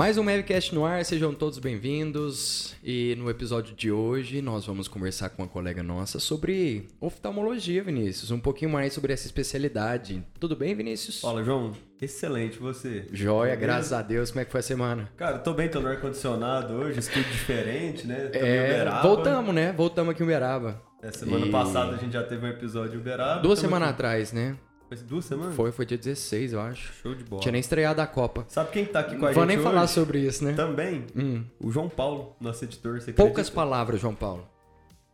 [0.00, 2.74] Mais um Mavcast no ar, sejam todos bem-vindos.
[2.82, 8.30] E no episódio de hoje nós vamos conversar com uma colega nossa sobre oftalmologia, Vinícius.
[8.30, 10.24] Um pouquinho mais sobre essa especialidade.
[10.40, 11.20] Tudo bem, Vinícius?
[11.20, 11.72] Fala, João.
[12.00, 13.08] Excelente, você?
[13.12, 14.30] Joia, graças a Deus.
[14.30, 15.10] Como é que foi a semana?
[15.18, 18.30] Cara, tô bem, tô no ar-condicionado hoje, estudo diferente, né?
[18.32, 19.02] Tô É, Uberaba.
[19.02, 19.70] voltamos, né?
[19.70, 20.80] Voltamos aqui em Uberaba.
[21.02, 23.42] É, semana E- passada a gente já teve um episódio em Uberaba.
[23.42, 23.96] Duas semanas aqui.
[23.96, 24.56] atrás, né?
[24.90, 25.54] Foi duas semanas?
[25.54, 26.92] Foi, foi dia 16, eu acho.
[26.94, 27.40] Show de bola.
[27.40, 28.44] Tinha nem estreado a Copa.
[28.48, 29.92] Sabe quem que tá aqui com a Não vou gente nem falar hoje?
[29.92, 30.52] sobre isso, né?
[30.54, 31.44] Também, Hum.
[31.60, 33.00] o João Paulo, nosso editor.
[33.00, 33.54] Você Poucas acredita?
[33.54, 34.48] palavras, João Paulo.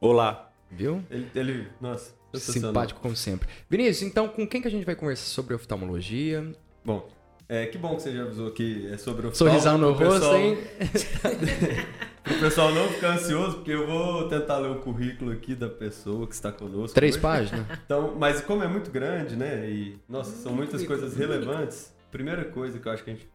[0.00, 0.50] Olá.
[0.70, 1.04] Viu?
[1.10, 2.14] Ele, ele nossa.
[2.34, 3.48] Simpático como sempre.
[3.68, 6.52] Vinícius, então com quem que a gente vai conversar sobre oftalmologia?
[6.84, 7.06] Bom,
[7.48, 10.36] é, que bom que você já avisou que é sobre o Sorrisão no rosto, pessoal-
[10.36, 10.58] hein?
[12.26, 16.26] Pro pessoal não ficar ansioso, porque eu vou tentar ler o currículo aqui da pessoa
[16.26, 16.92] que está conosco.
[16.92, 17.22] Três hoje.
[17.22, 17.64] páginas?
[17.84, 19.70] Então, mas como é muito grande, né?
[19.70, 21.94] E, nossa, são muitas coisas relevantes.
[22.10, 23.28] Primeira coisa que eu acho que a gente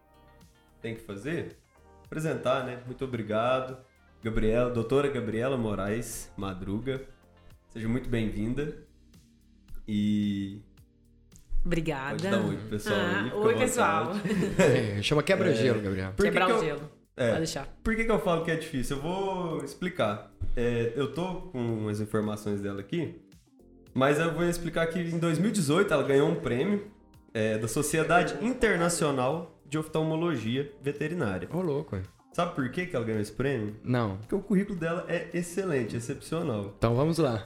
[0.81, 1.57] tem que fazer,
[2.03, 2.79] apresentar, né?
[2.85, 3.77] Muito obrigado.
[4.21, 7.01] Gabriela, doutora Gabriela Moraes Madruga.
[7.69, 8.75] Seja muito bem-vinda.
[9.87, 10.59] E
[11.65, 12.09] Obrigada.
[12.11, 13.31] pode dar um oi pro pessoal Ah, aí.
[13.33, 14.11] oi, pessoal.
[14.97, 16.11] É, chama quebra-gelo, Gabriel.
[16.15, 16.91] Por que Quebrar que o eu- gelo.
[17.17, 17.27] É.
[17.27, 17.67] Pode deixar.
[17.83, 18.95] Por que, que eu falo que é difícil?
[18.97, 20.31] Eu vou explicar.
[20.55, 23.21] É, eu tô com as informações dela aqui,
[23.93, 26.87] mas eu vou explicar que em 2018 ela ganhou um prêmio
[27.33, 31.47] é, da Sociedade Internacional de Oftalmologia Veterinária.
[31.53, 31.95] Ô, louco.
[31.95, 32.01] ué.
[32.33, 33.75] Sabe por que, que ela ganhou esse prêmio?
[33.83, 34.17] Não.
[34.17, 36.73] Porque o currículo dela é excelente, excepcional.
[36.77, 37.45] Então vamos lá.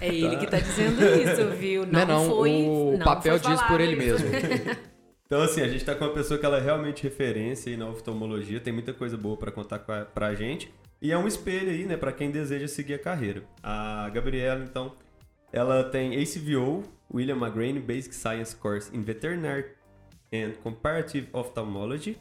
[0.00, 1.86] É ele que tá dizendo isso, viu?
[1.86, 2.50] Não, é não, foi.
[2.66, 4.28] o não papel foi diz por ele mesmo.
[5.30, 7.86] Então, assim, a gente tá com uma pessoa que ela é realmente referência aí na
[7.88, 10.74] oftalmologia, tem muita coisa boa pra contar a- pra gente.
[11.00, 13.44] E é um espelho aí, né, pra quem deseja seguir a carreira.
[13.62, 14.92] A Gabriela, então,
[15.52, 16.82] ela tem ACVO,
[17.14, 19.66] William McGrain Basic Science Course in Veterinary
[20.34, 22.18] and Comparative Ophthalmology,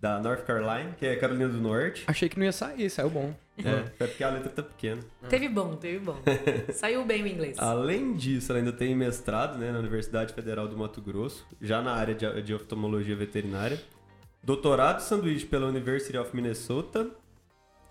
[0.00, 2.04] da North Carolina, que é Carolina do Norte.
[2.06, 3.34] Achei que não ia sair, saiu bom.
[3.62, 5.02] É, é porque a letra tá pequena.
[5.28, 6.16] Teve bom, teve bom.
[6.72, 7.58] Saiu bem o inglês.
[7.58, 11.92] Além disso, ela ainda tem mestrado né, na Universidade Federal do Mato Grosso, já na
[11.92, 13.78] área de, de oftalmologia veterinária.
[14.42, 17.10] Doutorado sanduíche pela University of Minnesota.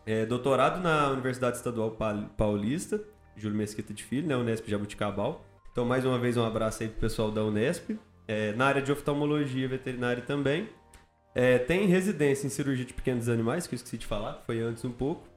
[0.08, 3.00] É, doutorado na Universidade Estadual Pa- Paulista,
[3.38, 5.46] Júlio Mesquita de Filho, né, Unesp Jabuticabal.
[5.72, 7.92] Então, mais uma vez, um abraço aí pro pessoal da Unesp.
[8.28, 10.68] É, na área de oftalmologia veterinária também.
[11.34, 14.84] É, tem residência em cirurgia de pequenos animais, que eu esqueci de falar, foi antes
[14.84, 15.28] um pouco.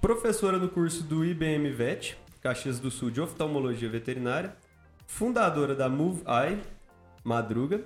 [0.00, 4.56] Professora no curso do IBM VET, Caxias do Sul de Oftalmologia Veterinária.
[5.06, 6.60] Fundadora da Move Eye,
[7.24, 7.82] Madruga.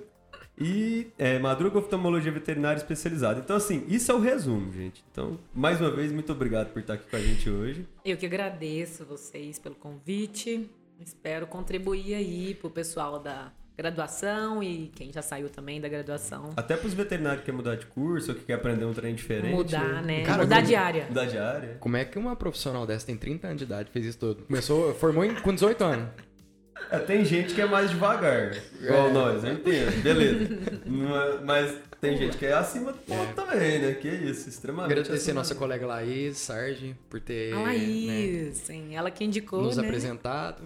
[0.55, 3.39] E é, Madruga Oftalmologia Veterinária Especializada.
[3.39, 5.03] Então, assim, isso é o resumo, gente.
[5.11, 7.87] Então, mais uma vez, muito obrigado por estar aqui com a gente hoje.
[8.05, 10.69] Eu que agradeço vocês pelo convite.
[10.99, 16.51] Espero contribuir aí pro pessoal da graduação e quem já saiu também da graduação.
[16.55, 19.15] Até para os veterinários que querem mudar de curso ou que quer aprender um trem
[19.15, 19.53] diferente.
[19.53, 20.23] Mudar, né?
[20.23, 21.05] Cara, Mudar como- de área.
[21.07, 21.77] Mudar de área.
[21.79, 24.43] Como é que uma profissional dessa tem 30 anos de idade fez isso tudo?
[24.43, 26.09] Começou, formou em- com 18 anos.
[26.91, 29.11] É, tem gente que é mais devagar, igual É.
[29.13, 30.53] nós, eu entendo, beleza.
[30.53, 33.93] É- Mas tem gente que é acima do ponto também, né?
[33.93, 38.95] Que isso, extremamente Agradecer acima nossa colega Laís, Sarge, por ter A né, Laís, sim,
[38.95, 39.85] ela que indicou, nos né?
[39.85, 40.61] apresentado.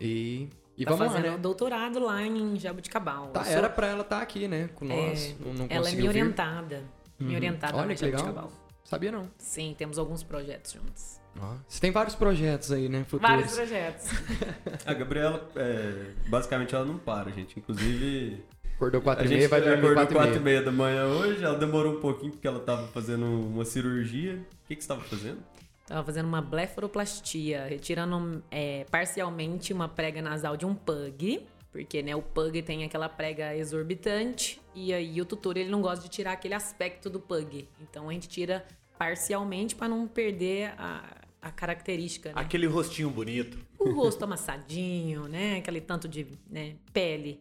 [0.00, 1.38] E, e tá vamos lá, fazendo né?
[1.38, 3.28] doutorado lá em Jabuticabal.
[3.28, 4.70] Tá, sou- era pra ela estar aqui, né?
[4.74, 5.34] Com nós.
[5.44, 6.08] não, não ela é vir.
[6.08, 6.82] orientada.
[7.18, 8.20] Minha orientada Olha lá que legal.
[8.20, 8.52] Jabuticabal.
[8.84, 9.28] Sabia não.
[9.36, 11.18] Sim, temos alguns projetos juntos.
[11.40, 13.04] Ó, Você tem vários projetos aí, né?
[13.04, 13.28] Futuros.
[13.28, 14.08] Vários projetos.
[14.86, 17.58] A Gabriela, é, basicamente, ela não para, gente.
[17.58, 18.42] Inclusive,
[18.76, 20.44] Acordou a 4 e gente meia, vai dormir acordou 4 e 4 e meia.
[20.60, 21.44] meia da manhã hoje.
[21.44, 24.34] Ela demorou um pouquinho porque ela tava fazendo uma cirurgia.
[24.36, 25.38] O que, que você tava fazendo?
[25.88, 31.46] Tava fazendo uma blefaroplastia, retirando é, parcialmente uma prega nasal de um pug.
[31.72, 34.60] Porque, né, o pug tem aquela prega exorbitante.
[34.74, 37.66] E aí o tutor, ele não gosta de tirar aquele aspecto do pug.
[37.80, 38.66] Então a gente tira
[38.98, 41.04] parcialmente para não perder a,
[41.40, 42.34] a característica, né?
[42.36, 43.58] Aquele rostinho bonito.
[43.78, 45.56] o rosto amassadinho, né?
[45.58, 47.40] Aquele tanto de né, pele.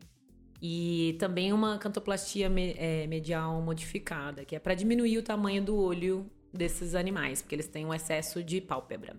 [0.61, 5.75] E também uma cantoplastia me- é, medial modificada, que é para diminuir o tamanho do
[5.75, 9.15] olho desses animais, porque eles têm um excesso de pálpebra.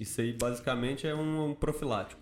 [0.00, 2.20] Isso aí, basicamente, é um, profilático.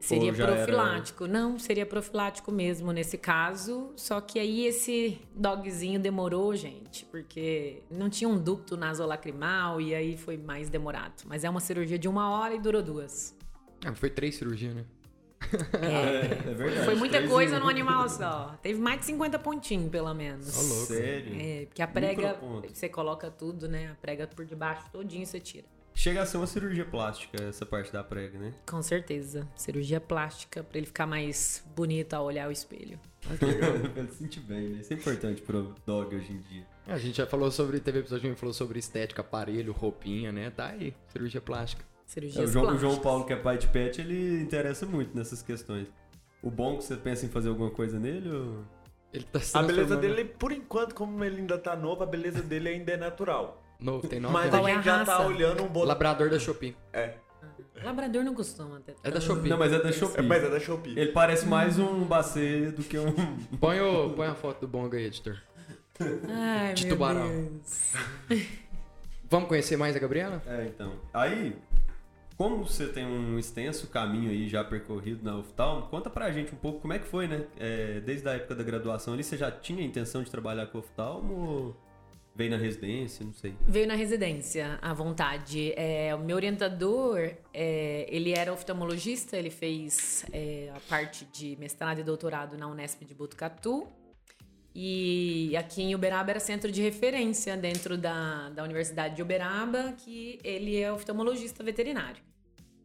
[0.00, 1.26] Seria já era- profilático.
[1.26, 3.92] Não, seria profilático mesmo nesse caso.
[3.96, 10.16] Só que aí esse dogzinho demorou, gente, porque não tinha um ducto nasolacrimal e aí
[10.16, 11.24] foi mais demorado.
[11.26, 13.36] Mas é uma cirurgia de uma hora e durou duas.
[13.84, 14.84] Ah, foi três cirurgias, né?
[15.80, 16.84] É, é verdade.
[16.84, 17.60] Foi muita coisa um.
[17.60, 18.58] no animal só.
[18.62, 20.56] Teve mais de 50 pontinhos, pelo menos.
[20.56, 20.86] Ó, louco.
[20.86, 21.36] Sério?
[21.40, 22.38] É, porque a prega,
[22.72, 23.90] você coloca tudo, né?
[23.92, 25.66] A prega por debaixo todinho você tira.
[25.94, 28.52] chega a ser uma cirurgia plástica essa parte da prega, né?
[28.68, 29.48] Com certeza.
[29.56, 32.98] Cirurgia plástica pra ele ficar mais bonito ao olhar o espelho.
[33.38, 34.80] pra ele se sentir bem, né?
[34.80, 36.66] Isso é importante pro dog hoje em dia.
[36.86, 40.30] A gente já falou sobre, teve episódio que a gente falou sobre estética, aparelho, roupinha,
[40.32, 40.50] né?
[40.50, 41.84] Tá aí, cirurgia plástica.
[42.08, 42.78] É, Cirurgia o, João, o.
[42.78, 45.86] João Paulo, que é pai de pet, ele interessa muito nessas questões.
[46.42, 48.64] O bom é que você pensa em fazer alguma coisa nele ou...
[49.12, 52.42] Ele tá se A beleza dele, por enquanto, como ele ainda tá novo, a beleza
[52.42, 53.62] dele ainda é natural.
[53.80, 55.26] Novo, tem nove Mas a é gente a já tá raça?
[55.26, 55.88] olhando um botão.
[55.88, 56.76] Labrador da Shopee.
[56.92, 57.14] É.
[57.82, 58.96] Labrador não costuma ter.
[59.02, 59.48] É da Shopee.
[59.48, 60.18] Não, mas é da Shopee.
[60.18, 60.22] é.
[60.22, 60.98] Mas é da Shopee.
[60.98, 63.12] Ele parece mais um bacê do que um...
[63.60, 65.38] Põe, o, põe a foto do Bonga aí, editor.
[66.28, 67.28] Ai, De meu tubarão.
[67.28, 67.92] Deus.
[69.30, 70.42] Vamos conhecer mais a Gabriela?
[70.46, 70.92] É, então.
[71.14, 71.56] Aí,
[72.38, 76.56] como você tem um extenso caminho aí já percorrido na Uftalmo, conta pra gente um
[76.56, 77.44] pouco como é que foi, né?
[77.58, 80.78] É, desde a época da graduação ali, você já tinha a intenção de trabalhar com
[80.78, 81.76] Uftalmo ou
[82.36, 83.56] veio na residência, não sei.
[83.66, 85.72] Veio na residência, à vontade.
[85.76, 87.18] É, o meu orientador,
[87.52, 93.04] é, ele era oftalmologista, ele fez é, a parte de mestrado e doutorado na Unesp
[93.04, 93.88] de Botucatu.
[94.80, 100.38] E aqui em Uberaba era centro de referência dentro da, da Universidade de Uberaba, que
[100.44, 102.22] ele é oftalmologista veterinário.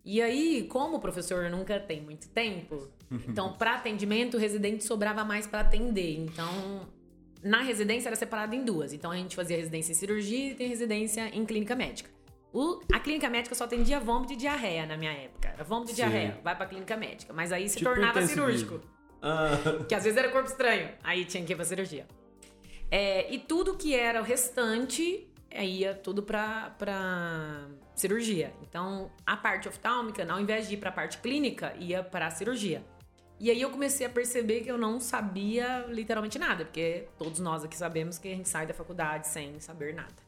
[0.04, 2.90] E aí, como o professor nunca tem muito tempo,
[3.30, 6.18] então para atendimento o residente sobrava mais para atender.
[6.18, 6.90] Então,
[7.44, 8.92] na residência era separado em duas.
[8.92, 12.10] Então a gente fazia residência em cirurgia e tem residência em clínica médica.
[12.52, 15.50] O- a clínica médica só atendia vômito e diarreia na minha época.
[15.50, 17.32] Era vômito e diarreia, vai pra clínica médica.
[17.34, 18.82] Mas aí se Tipo tornava cirúrgico.
[19.24, 20.90] Ah, Que às vezes era corpo estranho.
[21.04, 22.06] Aí tinha que ir pra cirurgia.
[22.92, 28.54] É, e tudo que era o restante é, ia tudo pra, pra cirurgia.
[28.62, 32.84] Então, a parte oftálmica, ao invés de ir pra parte clínica, ia pra cirurgia.
[33.40, 37.64] E aí eu comecei a perceber que eu não sabia literalmente nada, porque todos nós
[37.64, 40.23] aqui sabemos que a gente sai da faculdade sem saber nada.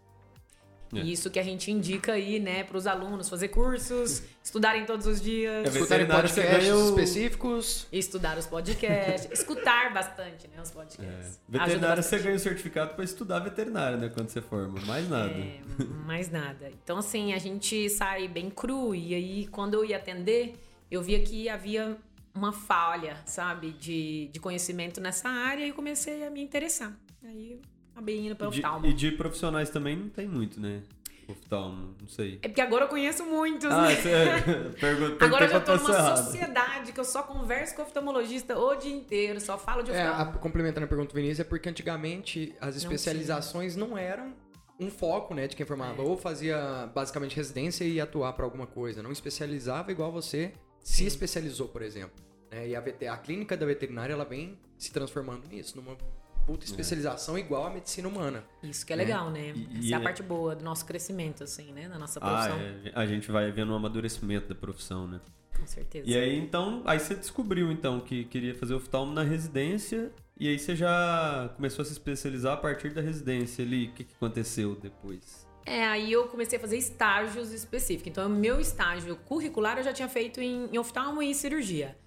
[0.94, 1.00] É.
[1.00, 5.22] E Isso que a gente indica aí, né, pros alunos fazer cursos, estudarem todos os
[5.22, 5.66] dias.
[5.66, 7.88] É Escutarem podcasts específicos.
[7.92, 10.74] Estudar os podcasts, escutar bastante, né, os é.
[10.74, 11.40] podcasts.
[11.50, 14.10] Ajuda Veterinário, você ganha o certificado pra estudar veterinário, né?
[14.10, 14.80] Quando você forma.
[14.82, 15.32] Mais nada.
[15.32, 15.60] É,
[16.06, 16.72] mais nada.
[16.84, 18.94] Então, assim, a gente sai bem cru.
[18.94, 20.54] E aí, quando eu ia atender,
[20.90, 21.98] eu via que havia
[22.34, 26.94] uma falha, sabe, de, de conhecimento nessa área e comecei a me interessar.
[27.24, 28.86] Aí, eu acabei indo para oftalmo.
[28.86, 30.84] e de profissionais também não tem muito, né?
[31.28, 32.38] Oftalmo, não sei.
[32.44, 33.96] É porque agora eu conheço muitos, Ah, né?
[33.96, 38.76] você pergunta Agora eu já tô numa sociedade que eu só converso com oftalmologista o
[38.76, 40.40] dia inteiro, só falo de É, a, oftalmo.
[40.40, 44.36] complementando a pergunta do Vinícius, é porque antigamente as especializações não, eram
[44.80, 46.04] um foco, né, de quem formava.
[46.04, 46.06] É.
[46.06, 49.02] Ou fazia basicamente residência e ia atuar pra alguma coisa.
[49.02, 52.24] Não especializava igual você se especializou, por exemplo.
[52.52, 52.68] né?
[52.68, 55.98] E a, VT a clínica da veterinária, ela vem se transformando nisso, numa
[56.46, 58.44] puta especialização igual à medicina humana.
[58.64, 59.54] Isso que é legal, né?
[59.56, 61.90] E- Essa e é a é- parte boa do nosso crescimento, assim, né?
[61.90, 62.60] Da nossa Ah, profissão.
[62.60, 65.20] é, a gente vai vendo um amadurecimento da profissão, né?
[65.58, 66.08] Com certeza.
[66.10, 70.60] E aí, então, aí você descobriu, então, que queria fazer oftalmo na residência, e aí
[70.60, 73.88] você já começou a se especializar a partir da residência ali.
[73.88, 75.45] O que, que aconteceu depois?
[75.66, 78.12] É, aí eu comecei a fazer estágios específicos.
[78.12, 81.98] Então, o meu estágio curricular eu já tinha feito em, em oftalmo e cirurgia.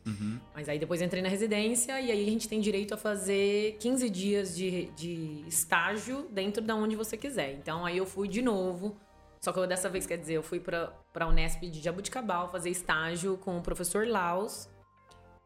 [0.55, 4.08] Mas aí depois entrei na residência e aí a gente tem direito a fazer 15
[4.08, 7.52] dias de, de estágio dentro da onde você quiser.
[7.55, 8.96] Então, aí eu fui de novo.
[9.40, 12.71] Só que eu, dessa vez, quer dizer, eu fui pra, pra Unesp de Jabuticabal fazer
[12.71, 14.68] estágio com o professor Laus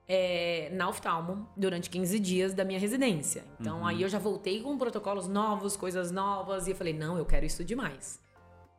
[0.09, 3.45] é, na oftalmo durante 15 dias da minha residência.
[3.61, 7.25] Então aí eu já voltei com protocolos novos, coisas novas, e eu falei, não, eu
[7.25, 8.21] quero isso demais.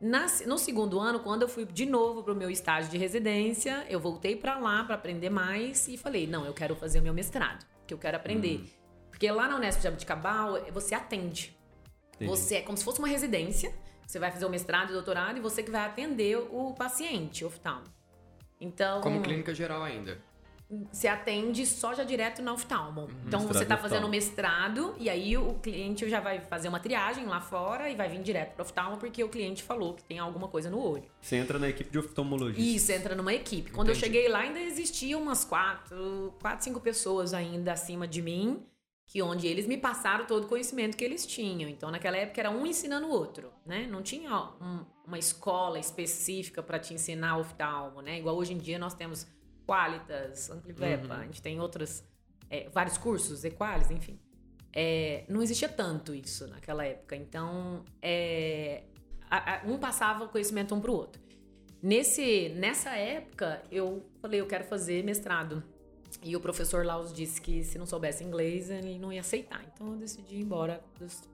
[0.02, 4.00] Na- no segundo ano, quando eu fui de novo pro meu estágio de residência, eu
[4.00, 7.66] voltei pra lá pra aprender mais e falei, não, eu quero fazer o meu mestrado,
[7.88, 8.62] que eu quero aprender.
[9.10, 11.56] Porque lá na Unesp de Jabuticabal, você atende.
[12.16, 12.30] Entendi.
[12.30, 13.74] Você é como se fosse uma residência.
[14.06, 17.86] Você vai fazer o mestrado e doutorado e você que vai atender o paciente oftalmo.
[18.60, 20.18] Então, Como clínica geral ainda.
[20.92, 23.08] Você atende só já direto na oftalmo.
[23.28, 24.10] Então Mestrado você tá em fazendo oftalmo.
[24.10, 28.22] mestrado e aí o cliente já vai fazer uma triagem lá fora e vai vir
[28.24, 31.06] direto para oftalmo porque o cliente falou que tem alguma coisa no olho.
[31.22, 32.62] Você entra na equipe de oftalmologista.
[32.62, 33.72] Isso, entra numa equipe.
[33.72, 38.66] Quando eu cheguei lá, ainda existiam umas quatro, quatro, cinco pessoas ainda acima de mim,
[39.06, 41.70] que onde eles me passaram todo o conhecimento que eles tinham.
[41.70, 43.86] Então, naquela época, era um ensinando o outro, né?
[43.86, 48.18] Não tinha ó, um- uma escola específica para te ensinar oftalmo, né?
[48.18, 49.28] Igual hoje em dia nós temos
[49.66, 52.04] Qualitas, Amplivepa, a gente tem outros,
[52.50, 54.20] é, vários cursos, Equalis, enfim.
[54.76, 57.16] É, não existia tanto isso naquela época.
[57.16, 58.84] Então, é,
[59.30, 61.22] a- a- um passava o conhecimento um pro outro.
[61.82, 65.62] Nesse, nessa época, eu falei, eu quero fazer mestrado.
[66.24, 69.64] E o professor Laus disse que se não soubesse inglês, ele não ia aceitar.
[69.74, 70.82] Então eu decidi ir embora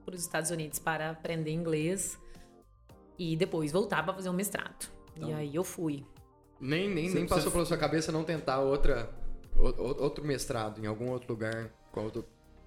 [0.06, 2.18] para os Estados Unidos para aprender inglês
[3.18, 4.90] e depois voltar para fazer um mestrado.
[5.18, 6.06] E aí eu fui.
[6.60, 9.10] Nem, nem, nem passou pela sua cabeça não tentar outra,
[9.56, 12.26] o- outro mestrado em algum outro lugar, com outro,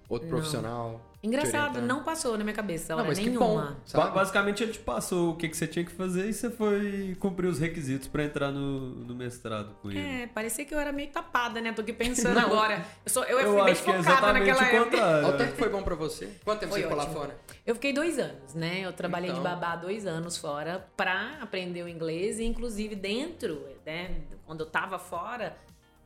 [0.09, 0.35] outro Não.
[0.35, 1.12] profissional?
[1.23, 3.39] Engraçado, não passou na minha cabeça Não, hora que nenhuma.
[3.47, 4.11] bom, Ba- sabe?
[4.13, 7.47] Basicamente ele te passou o que, que você tinha que fazer e você foi cumprir
[7.47, 9.99] os requisitos pra entrar no, no mestrado com ele.
[9.99, 11.71] É, parecia que eu era meio tapada, né?
[11.71, 12.85] Tô aqui pensando agora.
[13.05, 15.27] Eu, sou, eu, Eu fui bem acho que é focada naquela época.
[15.29, 16.29] o tanto que foi bom pra você.
[16.43, 17.39] Quanto tempo Foi você ficou lá fora?
[17.65, 18.81] Eu fiquei dois anos, né?
[18.81, 19.41] Eu trabalhei Então.
[19.41, 24.11] de babá dois anos fora pra aprender o inglês e, inclusive, dentro, né?
[24.45, 25.55] Quando eu tava fora,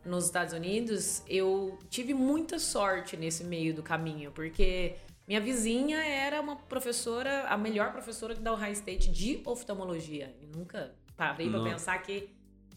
[0.05, 4.93] nos Estados Unidos, eu tive muita sorte nesse meio do caminho, porque
[5.27, 10.33] minha vizinha era uma professora, a melhor professora da Ohio State de oftalmologia.
[10.41, 11.71] E nunca parei pra Nossa.
[11.71, 12.29] pensar que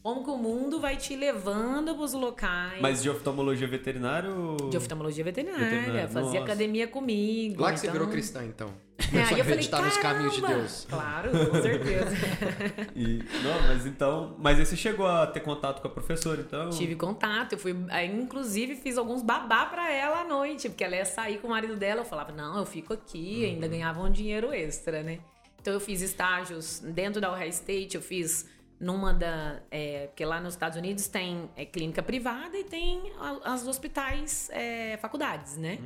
[0.02, 2.80] como que o mundo vai te levando pros locais.
[2.80, 4.57] Mas de oftalmologia veterinária ou...
[4.71, 6.45] De oftalmologia veterinária, Veterinária, fazia nossa.
[6.45, 7.62] academia comigo.
[7.62, 8.73] Lá que você então- virou cristã, então.
[9.12, 10.40] É, aí eu falei, acreditar nos caminhos de!
[10.42, 10.87] Deus.
[10.88, 12.11] Claro, com certeza.
[12.95, 14.37] E- não, mas então...
[14.38, 16.71] Mas aí você chegou a ter contato com a professora, então...
[16.71, 20.97] Tive contato, eu fui, aí, inclusive fiz alguns babá pra ela à noite, porque ela
[20.97, 22.00] ia sair com o marido dela.
[22.00, 25.21] Eu falava, não, eu fico aqui, ainda ganhava um dinheiro extra, né?
[25.61, 28.49] Então eu fiz estágios dentro da Ohio State, eu fiz
[28.80, 29.61] numa da.
[29.71, 33.12] é, porque lá nos Estados Unidos tem é, clínica privada e tem
[33.45, 35.78] as hospitais, é, faculdades, né?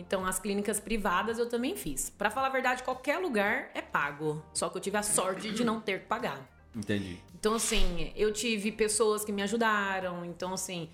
[0.00, 2.10] Então as clínicas privadas eu também fiz.
[2.10, 4.42] Pra falar a verdade, qualquer lugar é pago.
[4.54, 6.40] Só que eu tive a sorte de não ter que pagar.
[6.74, 7.18] Entendi.
[7.38, 10.24] Então, assim, eu tive pessoas que me ajudaram.
[10.24, 10.88] Então, assim,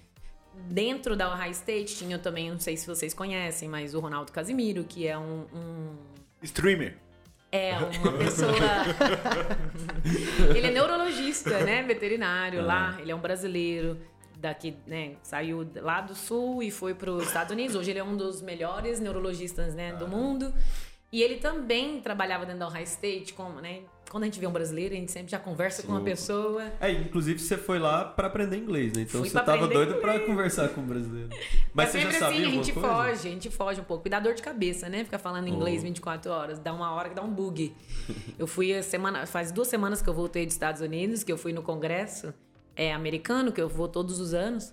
[0.54, 4.84] dentro da Ohio State tinha também, não sei se vocês conhecem, mas o Ronaldo Casimiro,
[4.84, 5.46] que é um.
[5.52, 5.96] um-
[6.42, 6.96] Streamer.
[7.52, 8.52] é uma pessoa.
[10.54, 11.82] ele é neurologista, né?
[11.82, 12.96] Veterinário lá.
[13.00, 13.98] Ele é um brasileiro
[14.46, 15.16] daqui, né?
[15.22, 17.74] Saiu lá do sul e foi para os Estados Unidos.
[17.76, 20.52] Hoje ele é um dos melhores neurologistas, né, do mundo.
[21.12, 23.80] E ele também trabalhava dentro da Ohio State, como, né?
[24.10, 26.04] Quando a gente vê um brasileiro, a gente sempre já conversa com uma Sim.
[26.04, 26.62] pessoa.
[26.80, 29.02] É, inclusive você foi lá pra aprender inglês, né?
[29.02, 31.28] Então Fui você tava doido pra conversar com o brasileiro.
[31.74, 32.88] Mas é você já sempre sabia assim, a gente coisa?
[32.88, 34.06] foge, a gente foge um pouco.
[34.06, 35.04] E dá dor de cabeça, né?
[35.04, 35.86] Ficar falando inglês Oh.
[35.86, 36.58] 24 horas.
[36.58, 37.74] Dá uma hora que dá um bug.
[38.38, 39.26] eu fui a semana.
[39.26, 42.32] Faz duas semanas que eu voltei dos Estados Unidos, que eu fui no congresso
[42.76, 44.72] é, americano, que eu vou todos os anos.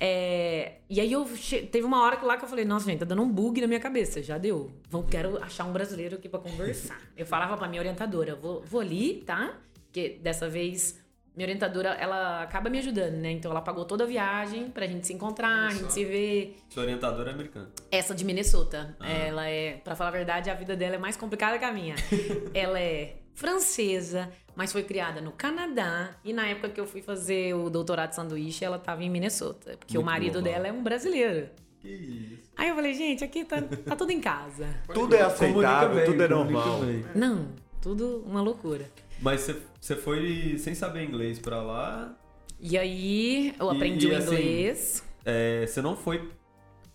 [0.00, 3.00] É, e aí eu che- teve uma hora que lá que eu falei, nossa, gente,
[3.00, 4.22] tá dando um bug na minha cabeça.
[4.22, 4.70] Já deu.
[4.90, 7.00] Vou, quero achar um brasileiro aqui pra conversar.
[7.16, 9.56] eu falava pra minha orientadora, vou, vou ali, tá?
[9.84, 11.00] Porque dessa vez
[11.36, 13.30] minha orientadora, ela acaba me ajudando, né?
[13.30, 16.56] Então ela pagou toda a viagem pra gente se encontrar, a gente se ver.
[16.68, 17.70] Sua orientadora é americana.
[17.90, 18.94] Essa de Minnesota.
[19.00, 19.10] Ah.
[19.10, 21.94] Ela é, pra falar a verdade, a vida dela é mais complicada que a minha.
[22.52, 26.10] ela é francesa, mas foi criada no Canadá.
[26.24, 29.76] E na época que eu fui fazer o doutorado de sanduíche, ela tava em Minnesota.
[29.78, 30.52] Porque o Muito marido global.
[30.52, 31.48] dela é um brasileiro.
[31.80, 32.52] Que isso.
[32.56, 34.68] Aí eu falei, gente, aqui tá, tá tudo em casa.
[34.94, 36.80] Tudo é aceitável, Comunica tudo é bem, normal.
[36.80, 37.04] bem.
[37.14, 37.48] Não,
[37.80, 38.88] tudo uma loucura.
[39.20, 42.14] Mas você- você foi sem saber inglês pra lá.
[42.60, 45.04] E aí eu E- aprendi e o assim, inglês.
[45.24, 46.30] é, você não foi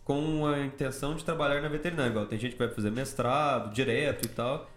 [0.05, 2.09] com a intenção de trabalhar na veterinária.
[2.11, 4.69] Igual tem gente que vai fazer mestrado direto e tal.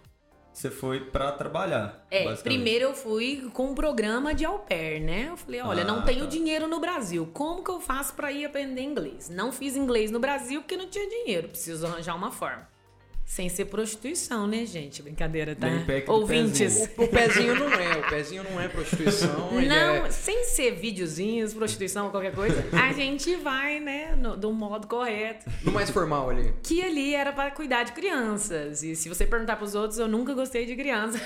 [0.53, 2.05] Você foi pra trabalhar.
[2.11, 5.27] É, primeiro eu fui com um programa de au pair, né?
[5.29, 6.29] Eu falei, olha, Ah, não tenho tá.
[6.29, 7.29] dinheiro no Brasil.
[7.33, 9.29] Como que eu faço pra ir aprender inglês?
[9.29, 11.47] Não fiz inglês no Brasil porque não tinha dinheiro.
[11.47, 12.67] Preciso arranjar uma forma.
[13.31, 15.01] Sem ser prostituição, né, gente?
[15.01, 15.65] Brincadeira, tá?
[16.07, 16.79] Ouvintes.
[16.79, 16.89] pezinho.
[16.97, 19.51] O pezinho não é, o pezinho não é prostituição.
[19.53, 24.51] Não, é- sem ser videozinhos, prostituição ou qualquer coisa, a gente vai, né, no, do
[24.51, 25.49] modo correto.
[25.63, 26.53] No mais formal ali.
[26.61, 28.83] Que ali era para cuidar de crianças.
[28.83, 31.17] E se você perguntar pros outros, eu nunca gostei de criança.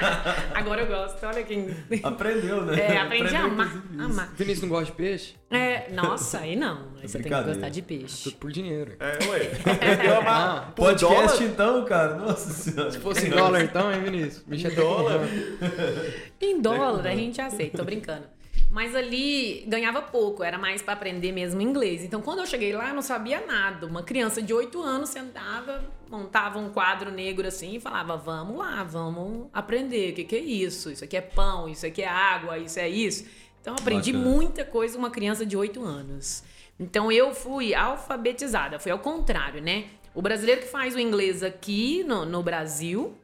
[0.56, 1.22] Agora eu gosto.
[1.26, 1.68] Olha quem.
[2.02, 2.80] Aprendeu, né?
[2.80, 3.66] É, aprendi a Aprendeu, amar.
[3.66, 4.04] inclusive, isso.
[4.04, 4.32] amar.
[4.38, 5.34] Vinícius não gosta de peixe?
[5.50, 6.91] É, nossa, aí não.
[7.02, 8.24] Aí você tem que gostar de peixe.
[8.24, 8.92] Tudo por dinheiro.
[9.00, 9.52] É, ué.
[9.72, 11.42] Aprendeu a amar por Podcast dólar.
[11.52, 12.14] então, cara.
[12.16, 12.90] Nossa senhora.
[12.92, 14.42] Se fosse em dólar então, hein, Vinícius?
[14.46, 15.18] Bicho até Dólar?
[15.18, 18.24] com- Em dólar a gente aceita, tô brincando.
[18.70, 22.02] Mas ali ganhava pouco, era mais pra aprender mesmo inglês.
[22.04, 23.86] Então quando eu cheguei lá, eu não sabia nada.
[23.86, 28.82] Uma criança de 8 anos sentava, montava um quadro negro assim e falava: Vamos lá,
[28.82, 30.12] vamos aprender.
[30.12, 30.90] O que, que é isso?
[30.90, 33.26] Isso aqui é pão, isso aqui é água, isso é isso.
[33.60, 34.30] Então eu aprendi Bacana.
[34.30, 36.42] muita coisa com uma criança de 8 anos.
[36.82, 39.84] Então eu fui alfabetizada, foi ao contrário, né?
[40.12, 43.16] O brasileiro que faz o inglês aqui no, no Brasil,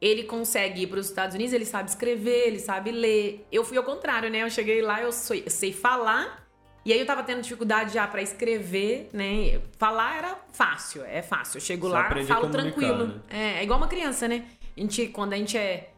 [0.00, 3.46] ele consegue ir para os Estados Unidos, ele sabe escrever, ele sabe ler.
[3.52, 4.42] Eu fui ao contrário, né?
[4.42, 6.42] Eu cheguei lá, eu sei, eu sei falar,
[6.86, 9.60] e aí eu tava tendo dificuldade já para escrever, né?
[9.78, 11.58] Falar era fácil, é fácil.
[11.58, 13.06] Eu chego Só lá, falo tranquilo.
[13.08, 13.14] né?
[13.28, 14.46] É, é igual uma criança, né?
[14.74, 15.91] A gente, quando a gente é,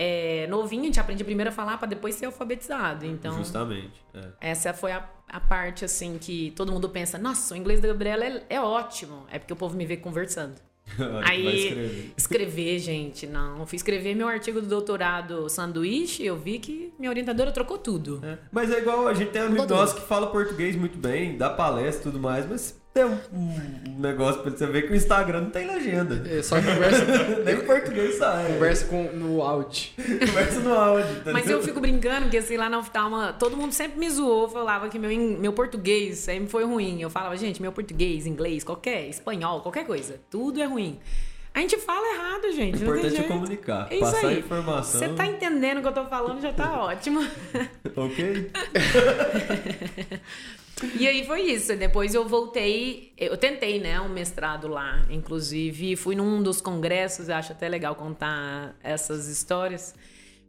[0.00, 3.04] é novinho, a gente aprende primeiro a falar para depois ser alfabetizado.
[3.04, 4.00] Então, Justamente.
[4.14, 4.50] é.
[4.52, 8.24] essa foi a, a parte, assim, que todo mundo pensa, nossa, o inglês da Gabriela
[8.24, 9.26] é, é ótimo.
[9.28, 10.54] É porque o povo me vê conversando.
[11.24, 12.12] Aí, escrever.
[12.16, 13.66] escrever, gente, não.
[13.66, 18.20] Fui escrever meu artigo do doutorado sanduíche, eu vi que minha orientadora trocou tudo.
[18.22, 21.36] É, Mas é igual, a gente tem um amigo nosso que fala português muito bem,
[21.36, 25.42] dá palestra e tudo mais, mas tem um, negócio pra você ver que o Instagram
[25.42, 26.28] não tem legenda.
[26.28, 27.04] É, Só conversa,
[27.44, 28.52] Nem o português sai.
[28.52, 29.90] conversa com, no áudio.
[29.96, 31.32] Conversa no áudio, entendeu?
[31.32, 34.88] Mas eu fico brincando que assim, lá na oftalma, todo mundo sempre me zoou, falava
[34.88, 37.00] que meu, meu português sempre foi ruim.
[37.00, 40.98] Eu falava, gente, meu português, inglês, qualquer, espanhol, qualquer coisa, tudo é ruim.
[41.54, 42.82] A gente fala errado, gente.
[42.82, 44.38] O não tem importante é comunicar, É isso passar aí.
[44.40, 45.00] informação.
[45.00, 47.20] Você tá entendendo o que eu tô falando, já tá ótimo.
[47.96, 48.50] Ok?
[50.98, 51.74] E aí foi isso.
[51.76, 55.04] Depois eu voltei, eu tentei, né, um mestrado lá.
[55.10, 59.94] Inclusive, fui num dos congressos, eu acho até legal contar essas histórias.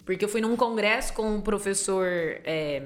[0.06, 2.08] Porque eu fui num congresso com um professor.
[2.44, 2.84] é,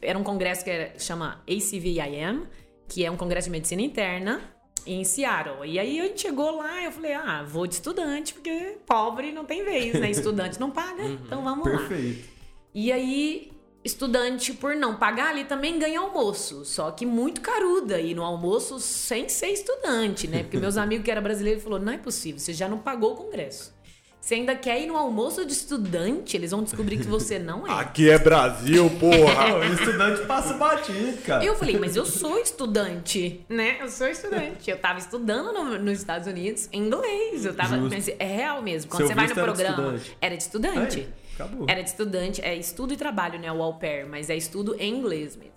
[0.00, 2.46] era um congresso que era, chama ACVIM,
[2.88, 4.40] que é um congresso de medicina interna
[4.86, 5.66] em Seattle.
[5.66, 9.44] E aí a gente chegou lá eu falei, ah, vou de estudante, porque pobre não
[9.44, 10.10] tem vez, né?
[10.10, 11.78] Estudante não paga, então vamos lá.
[11.78, 12.28] Perfeito.
[12.74, 13.50] E aí,
[13.84, 16.64] estudante, por não pagar ali, também ganha almoço.
[16.64, 18.00] Só que muito caruda.
[18.00, 20.42] E no almoço sem ser estudante, né?
[20.42, 23.16] Porque meus amigos que eram brasileiros falaram: não é possível, você já não pagou o
[23.16, 23.76] congresso.
[24.20, 27.70] Você ainda quer ir no almoço de estudante, eles vão descobrir que você não é.
[27.80, 29.56] Aqui é Brasil, porra.
[29.58, 31.42] O estudante passa batido, cara.
[31.42, 33.78] Eu falei, mas eu sou estudante, né?
[33.80, 34.70] Eu sou estudante.
[34.70, 37.46] Eu tava estudando no- nos Estados Unidos em inglês.
[37.46, 37.78] Eu tava.
[37.78, 38.90] Mas é real mesmo.
[38.90, 39.94] Quando Seu você vai no visto era de programa.
[39.96, 40.16] estudante.
[40.20, 40.98] Era de estudante.
[40.98, 41.08] Aí,
[41.42, 41.66] acabou.
[41.68, 42.40] Era de estudante.
[42.42, 43.50] É estudo e trabalho, né?
[43.52, 45.52] O au pair, mas é estudo em inglês mesmo.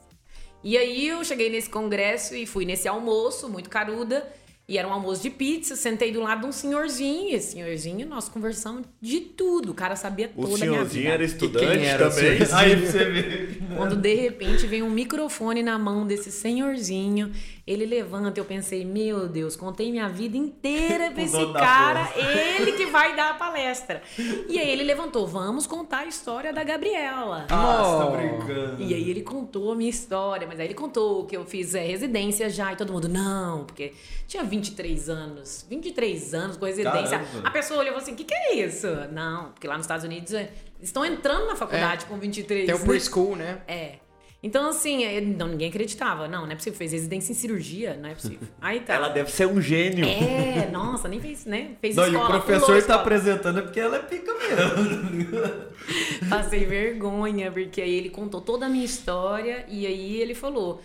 [0.64, 4.28] E aí eu cheguei nesse congresso e fui nesse almoço, muito caruda.
[4.68, 7.30] E era um almoço de pizza, sentei do lado de um senhorzinho.
[7.32, 9.72] E esse senhorzinho, nós conversamos de tudo.
[9.72, 11.14] O cara sabia O toda a minha senhorzinho vida.
[11.14, 12.30] era estudante era o também.
[12.46, 12.58] senhorzinho?
[12.58, 13.62] Aí você ver.
[13.76, 17.32] Quando de repente vem um microfone na mão desse senhorzinho,
[17.65, 18.39] ele levanta.
[18.39, 23.32] Eu pensei, meu Deus, contei minha vida inteira pra esse cara, ele que vai dar
[23.32, 24.01] a palestra.
[24.48, 27.46] E aí ele levantou, vamos contar a história da Gabriela.
[27.50, 28.18] Ah, você tá Nossa.
[28.18, 28.84] brincando.
[28.84, 31.82] E aí ele contou a minha história, mas aí ele contou que eu fiz é,
[31.86, 33.93] residência já, e todo mundo, não, porque
[34.28, 35.65] tinha 23 anos.
[35.69, 37.19] 23 anos com residência.
[37.19, 37.47] Caramba.
[37.47, 38.88] A pessoa olhou e falou assim: o que, que é isso?
[39.12, 42.80] Não, porque lá nos Estados Unidos é, estão entrando na faculdade com 23 Tem o
[42.80, 43.62] preschool, né?
[43.67, 43.95] É.
[44.43, 46.27] Então, assim, é, não, ninguém acreditava.
[46.27, 46.77] Não, não é possível.
[46.77, 48.47] Fez residência em cirurgia, não é possível.
[48.60, 48.95] Aí tá.
[48.95, 50.04] Ela deve ser um gênio.
[50.06, 51.71] É, nossa, nem fez, né?
[51.80, 52.23] Fez Não, e escola.
[52.23, 53.01] o pulou professor tá escola.
[53.01, 55.69] apresentando é porque ela é pica mesmo.
[56.27, 60.82] Passei vergonha, porque aí ele contou toda a minha história e aí ele falou: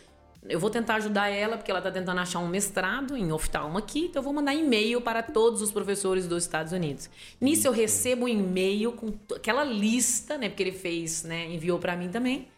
[0.47, 4.07] Eu vou tentar ajudar ela, porque ela tá tentando achar um mestrado em oftalmo aqui,
[4.11, 7.09] então eu vou mandar e-mail para todos os professores dos Estados Unidos.
[7.41, 10.51] Nisso eu recebo um e-mail com aquela lista, né?
[10.51, 11.47] Porque ele fez, né?
[11.47, 12.49] Enviou para mim também.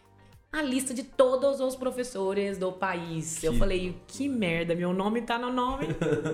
[0.51, 3.43] A lista de todos os professores do país.
[3.43, 5.87] Eu Que- falei, que merda, meu nome tá no nome,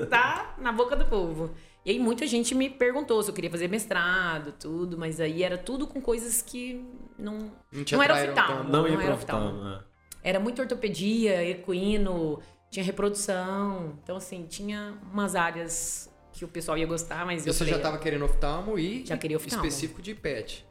[0.10, 1.52] tá na boca do povo.
[1.86, 5.58] E aí muita gente me perguntou se eu queria fazer mestrado, tudo, mas aí era
[5.58, 6.84] tudo com coisas que
[7.20, 8.58] não, Não não era oftalmo.
[8.64, 8.72] tanto.
[8.72, 9.68] Não ia era oftalmo.
[9.68, 9.80] é.
[10.24, 12.40] Era muito ortopedia, equino,
[12.72, 14.00] tinha reprodução.
[14.02, 17.80] Então, assim, tinha umas áreas que o pessoal ia gostar, mas eu Você falei, já
[17.80, 19.64] tava querendo oftalmo e Já queria oftalmo.
[19.66, 20.66] específico de pet.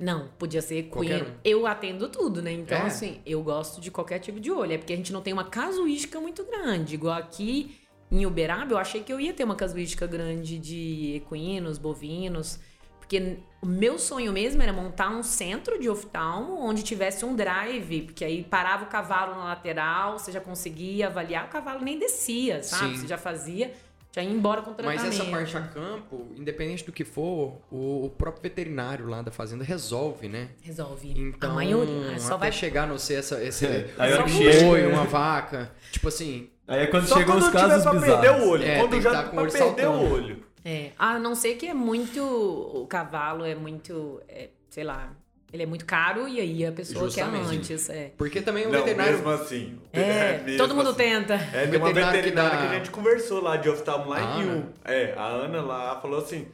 [0.00, 1.26] Não, podia ser equino.
[1.26, 1.34] um.
[1.44, 2.50] Eu atendo tudo, né?
[2.52, 2.86] Então, É?
[2.86, 4.72] assim, eu gosto de qualquer tipo de olho.
[4.72, 6.94] É porque a gente não tem uma casuística muito grande.
[6.94, 7.76] Igual aqui
[8.10, 12.58] em Uberaba, eu achei que eu ia ter uma casuística grande de equinos, bovinos.
[12.98, 18.02] Porque o meu sonho mesmo era montar um centro de oftalmo onde tivesse um drive.
[18.02, 22.62] Porque aí parava o cavalo na lateral, você já conseguia avaliar, o cavalo nem descia,
[22.62, 22.94] sabe?
[22.94, 23.00] Sim.
[23.02, 23.72] Você já fazia,
[24.12, 25.22] já ia embora com o Mas tratamento.
[25.22, 29.62] essa parte a campo, independente do que for, o, o próprio veterinário lá da fazenda
[29.64, 30.48] resolve, né?
[30.62, 31.12] Resolve.
[31.16, 33.66] Então, a maioria só até vai chegar no ser essa, esse
[33.98, 37.16] Aí a hora um que chega- boi, uma vaca, tipo assim, Aí é quando Só
[37.18, 38.20] chegam quando os tiver casos pra bizarros.
[38.26, 38.64] perder o olho.
[38.64, 39.90] É, quando já tá com o pra olho perder saltando.
[40.04, 40.44] o olho.
[40.64, 42.22] É, a não ser que é muito.
[42.22, 44.22] O cavalo é muito.
[44.28, 45.12] é, sei lá.
[45.52, 47.48] Ele é muito caro e aí a pessoa Justamente.
[47.48, 47.90] quer antes.
[47.90, 49.80] É, porque também o Não, veterinário mesmo assim.
[49.92, 50.98] é, mesmo todo mundo assim.
[50.98, 51.34] tenta.
[51.34, 54.16] É, tem uma veterinário que veterinária que, dá- a gente conversou lá de oftalmo lá
[54.18, 54.52] A em Ana?
[54.52, 54.64] um.
[54.84, 56.46] É, a Ana lá falou assim.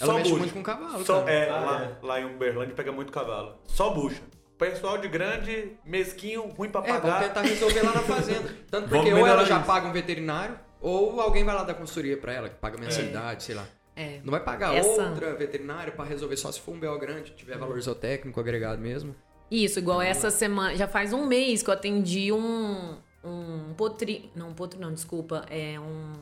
[0.00, 0.40] ela só mexe bucha.
[0.40, 1.32] muito com cavalo, Só, cara.
[1.32, 3.56] é, Ah, lá, lá em Uberlândia pega muito cavalo.
[3.66, 4.20] Só bucha.
[4.58, 7.20] Pessoal de grande, mesquinho, ruim pra É, vamos pagar.
[7.22, 8.54] tentar resolver lá na fazenda.
[8.70, 9.66] Tanto Vamos porque ou ela já isso.
[9.66, 13.54] paga um veterinário, ou alguém vai lá dar consultoria pra ela, que paga mensalidade, sei
[13.54, 13.64] lá.
[13.94, 14.20] É.
[14.24, 17.58] Não vai pagar Essa- outra veterinária pra resolver só se for um BO grande, tiver
[17.58, 19.14] valor zootécnico agregado mesmo.
[19.50, 20.74] Isso, igual essa semana.
[20.76, 22.96] Já faz um mês que eu atendi um.
[23.24, 24.30] Um potri.
[24.34, 25.44] Não, um potri, não, desculpa.
[25.50, 26.12] É um.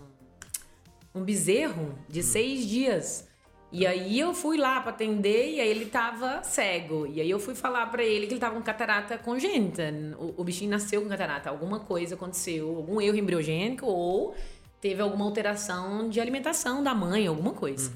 [1.14, 3.28] Um bezerro de seis dias.
[3.72, 7.06] E aí eu fui lá pra atender e aí ele tava cego.
[7.06, 9.85] E aí eu fui falar pra ele que ele tava com catarata congênita.
[10.18, 11.48] O, o bichinho nasceu com catarata.
[11.48, 14.35] Alguma coisa aconteceu, algum erro embriogênico ou
[14.81, 17.93] teve alguma alteração de alimentação da mãe, alguma coisa.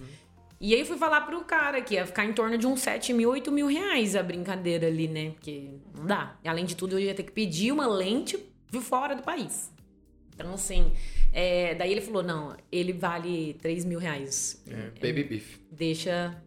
[0.61, 3.13] E aí eu fui falar pro cara que ia ficar em torno de uns 7
[3.13, 5.31] mil, 8 mil reais a brincadeira ali, né?
[5.31, 6.39] Porque não dá.
[6.43, 8.39] E, além de tudo, eu ia ter que pedir uma lente
[8.71, 9.71] de fora do país.
[10.35, 10.93] Então, assim,
[11.33, 14.63] é, daí ele falou: não, ele vale 3 mil reais.
[14.69, 15.59] É, baby beef.
[15.71, 16.43] Deixa.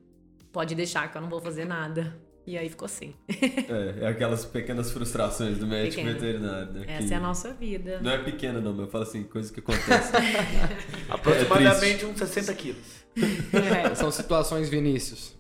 [0.52, 2.20] Pode deixar que eu não vou fazer nada.
[2.48, 3.14] E aí ficou assim.
[3.28, 6.14] É, é aquelas pequenas frustrações do médico Pequena.
[6.14, 6.86] veterinário, né?
[6.88, 8.00] Essa que é a nossa vida.
[8.02, 10.14] Não é pequena, não, mas eu falo assim, coisa que acontece.
[11.10, 13.06] Aproximadamente uns 60 quilos.
[13.18, 13.94] É.
[13.96, 15.36] São situações, Vinícius.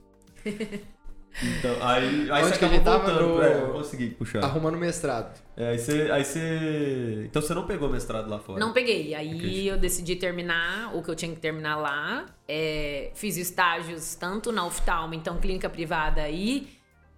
[1.42, 3.14] Então, aí, aí Onde você que acabou tava?
[3.14, 3.36] voltando.
[3.36, 4.44] No- É, eu consegui puxar.
[4.44, 5.40] Arrumando mestrado.
[5.56, 7.24] É, aí você, aí você.
[7.26, 8.60] Então você não pegou mestrado lá fora?
[8.60, 9.14] Não peguei.
[9.14, 9.68] Aí Acredito.
[9.68, 12.26] eu decidi terminar o que eu tinha que terminar lá.
[12.48, 16.68] É, fiz estágios tanto na oftalmo, então clínica privada e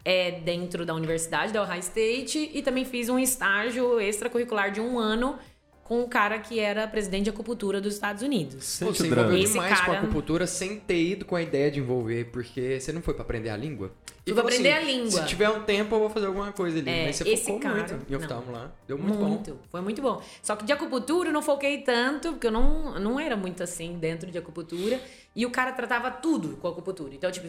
[0.09, 2.49] é, dentro da universidade, da Ohio State.
[2.53, 5.37] E também fiz um estágio extracurricular de um ano
[5.83, 8.63] com um cara que era presidente de acupuntura dos Estados Unidos.
[8.63, 11.41] Sente você o envolveu Esse demais com a cara- acupuntura sem ter ido com a
[11.41, 13.91] ideia de envolver, porque você não foi pra aprender a língua?
[14.25, 15.09] E Fui pra falou aprender a língua.
[15.21, 16.89] Se tiver um tempo, eu vou fazer alguma coisa ali.
[16.89, 18.71] É, Mas você esse focou cara- muito em oftalmo lá.
[18.87, 19.17] Deu muito,
[19.51, 19.59] bom.
[19.71, 20.21] Foi muito bom.
[20.43, 23.97] Só que de acupuntura eu não foquei tanto, porque eu não, não era muito assim
[23.97, 24.99] dentro de acupuntura.
[25.35, 27.15] E o cara tratava tudo com acupuntura.
[27.15, 27.47] Então, tipo,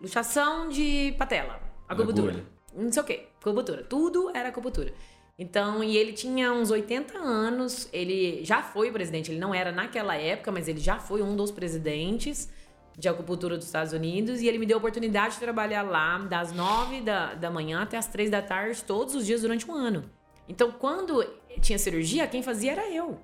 [0.00, 2.32] luxação de patela, acupuntura.
[2.32, 2.46] Agulha.
[2.74, 3.82] Não sei o quê, acupuntura.
[3.84, 4.92] Tudo era acupuntura.
[5.38, 10.14] Então, e ele tinha uns 80 anos, ele já foi presidente, ele não era naquela
[10.14, 12.50] época, mas ele já foi um dos presidentes
[12.96, 16.52] de acupuntura dos Estados Unidos e ele me deu a oportunidade de trabalhar lá das
[16.52, 20.04] 9 da, da manhã até as 3 da tarde, todos os dias durante um ano.
[20.46, 21.24] Então, quando
[21.60, 23.18] tinha cirurgia, quem fazia era eu.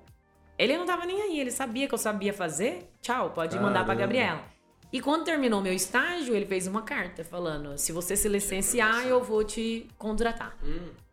[0.57, 2.91] Ele não tava nem aí, ele sabia que eu sabia fazer.
[3.01, 4.01] Tchau, pode mandar pra Caramba.
[4.01, 4.43] Gabriela.
[4.91, 9.23] E quando terminou meu estágio, ele fez uma carta falando: se você se licenciar, eu
[9.23, 10.57] vou te contratar.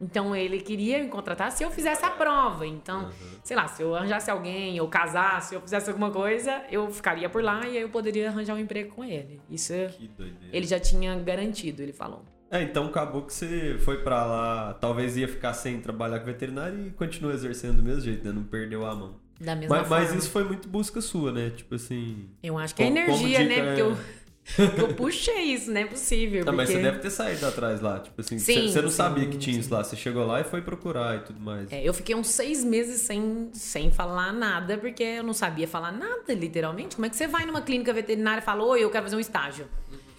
[0.01, 2.67] Então ele queria me contratar se eu fizesse a prova.
[2.67, 3.11] Então,
[3.45, 7.43] sei lá, se eu arranjasse alguém, eu casasse, eu fizesse alguma coisa, eu ficaria por
[7.43, 9.41] lá e aí eu poderia arranjar um emprego com ele.
[9.51, 10.57] Isso Que doideira.
[10.57, 12.25] ele já tinha garantido, ele falou.
[12.51, 16.87] É, então acabou que você foi pra lá, talvez ia ficar sem trabalhar com veterinário
[16.87, 18.33] e continua exercendo do mesmo jeito, né?
[18.33, 19.17] Não perdeu a mão.
[19.41, 20.19] Da mesma Mas, mas forma.
[20.19, 21.51] isso foi muito busca sua, né?
[21.51, 22.29] Tipo assim.
[22.43, 23.67] Eu acho que é energia, dica, né?
[23.67, 23.85] Porque é.
[23.85, 23.97] eu,
[24.57, 26.45] porque eu puxei isso, não é possível.
[26.45, 27.99] Não, mas porque- você deve ter saído atrás lá.
[27.99, 29.61] Tipo assim, Sim, você, você não sim, sabia que tinha sim.
[29.61, 29.83] isso lá.
[29.85, 31.71] Você chegou lá e foi procurar e tudo mais.
[31.73, 35.93] É, eu fiquei uns seis meses sem, sem falar nada, porque eu não sabia falar
[35.93, 36.95] nada, literalmente.
[36.97, 39.21] Como é que você vai numa clínica veterinária e fala, oi, eu quero fazer um
[39.21, 39.67] estágio?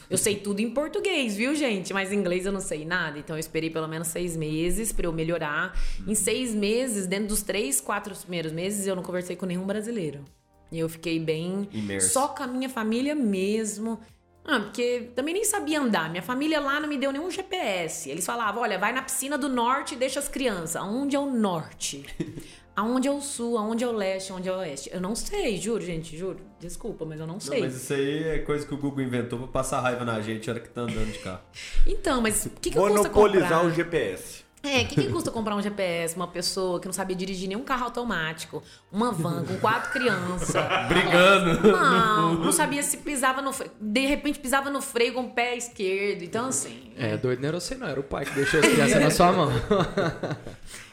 [0.10, 1.94] Eu sei tudo em português, viu, gente?
[1.94, 3.20] Mas em inglês eu não sei nada.
[3.20, 5.78] Então eu esperei pelo menos seis meses pra eu melhorar.
[6.08, 10.24] Em seis meses, dentro dos três, quatro primeiros meses, eu não conversei com nenhum brasileiro.
[10.72, 11.68] E eu fiquei bem.
[11.72, 12.10] Imerso.
[12.14, 14.00] Só com a minha família mesmo.
[14.48, 16.10] Ah, porque também nem sabia andar.
[16.10, 18.10] Minha família lá não me deu nenhum GPS.
[18.10, 20.78] Eles falavam: olha, vai na piscina do norte e deixa as crianças.
[20.78, 22.06] Aonde é o norte?
[22.76, 23.58] Aonde é o sul?
[23.58, 24.32] Aonde é o leste?
[24.32, 24.90] Aonde é o oeste?
[24.94, 26.40] Eu não sei, juro, gente, juro.
[26.60, 27.60] Desculpa, mas eu não Não, sei.
[27.60, 30.54] mas isso aí é coisa que o Google inventou pra passar raiva na gente na
[30.54, 31.42] hora que tá andando de carro.
[31.88, 33.66] Então, mas o que, que custa Monopolizar comprar?
[33.66, 34.44] o GPS.
[34.64, 37.64] É, o que, que custa comprar um GPS, uma pessoa que não sabia dirigir nenhum
[37.64, 40.56] carro automático, uma van com quatro crianças?
[40.90, 41.72] Brigando.
[41.72, 43.72] Não, não sabia se pisava no freio.
[43.80, 46.24] De repente pisava no freio com o pé esquerdo.
[46.24, 46.92] Então, assim.
[46.98, 47.88] É, doido não era você, não.
[47.88, 49.52] Era o pai que deixou as crianças na sua mão.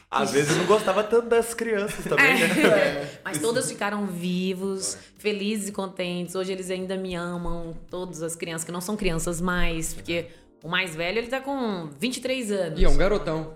[0.09, 2.61] Às vezes eu não gostava tanto das crianças também, né?
[2.63, 6.35] É, Mas todas ficaram vivos, felizes e contentes.
[6.35, 10.27] Hoje eles ainda me amam, todas as crianças que não são crianças mais, porque
[10.65, 12.79] o mais velho ele tá com 23 anos.
[12.79, 13.53] E é um garotão.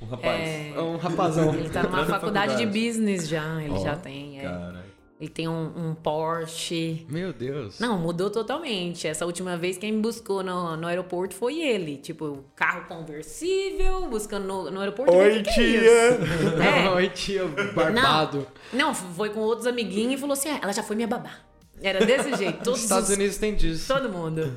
[0.00, 0.48] Um rapaz.
[0.76, 1.54] É um rapazão.
[1.54, 2.86] Ele tá numa na faculdade de faculdade.
[2.86, 4.38] business já, ele Ó, já tem.
[4.40, 4.42] é.
[4.42, 4.86] Caralho.
[5.18, 7.06] Ele tem um, um Porsche.
[7.08, 7.80] Meu Deus.
[7.80, 9.08] Não, mudou totalmente.
[9.08, 11.96] Essa última vez quem me buscou no, no aeroporto foi ele.
[11.96, 15.14] Tipo, carro conversível, buscando no, no aeroporto.
[15.14, 16.90] Oi, "Que que é tia." isso?" É.
[16.92, 18.46] Oi, tio, barbado.
[18.72, 21.32] Não, foi com outros amiguinhos e falou assim: "Ah, ela já foi minha babá.
[21.80, 22.62] Era desse jeito.
[22.62, 23.92] Todos Estados os- Unidos tem disso.
[23.92, 24.52] Todo mundo.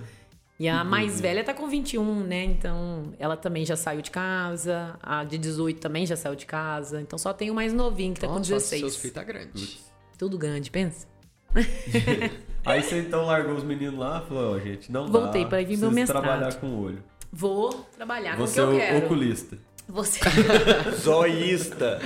[0.60, 2.44] E a mais velha tá com 21, né?
[2.44, 4.98] Então, ela também já saiu de casa.
[5.02, 7.00] A de 18 também já saiu de casa.
[7.02, 8.82] Então, só tem o mais novinho que tá com Nossa, 16.
[8.82, 9.80] seus filhos tá grande.
[10.18, 11.08] Tudo grande, pensa.
[12.66, 15.50] Aí você então largou os meninos lá e falou, ó, gente, não Voltei dá.
[15.50, 16.22] pra ir vir meu mestrado.
[16.24, 17.04] trabalhar com o olho.
[17.32, 19.06] Vou trabalhar com o que Você é eu o quero.
[19.06, 19.58] oculista.
[19.88, 20.20] Você...
[21.00, 22.00] Zoísta.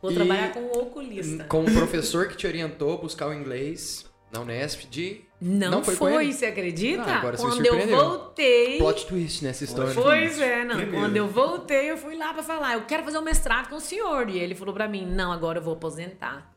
[0.00, 1.44] Vou E- trabalhar com o oculista.
[1.44, 5.20] Com o professor que te orientou a buscar o inglês na Unesp de...
[5.40, 6.32] Não, foi, foi, ele?
[6.32, 7.02] você acredita?
[7.02, 8.78] Ah, agora Quando eu voltei.
[8.78, 9.92] Plot twist nessa história.
[9.92, 10.76] Pois é, não.
[10.76, 11.04] Primeiro.
[11.04, 13.80] Quando eu voltei, eu fui lá pra falar, eu quero fazer um mestrado com o
[13.80, 14.28] senhor.
[14.30, 16.54] E ele falou pra mim, não, agora eu vou aposentar.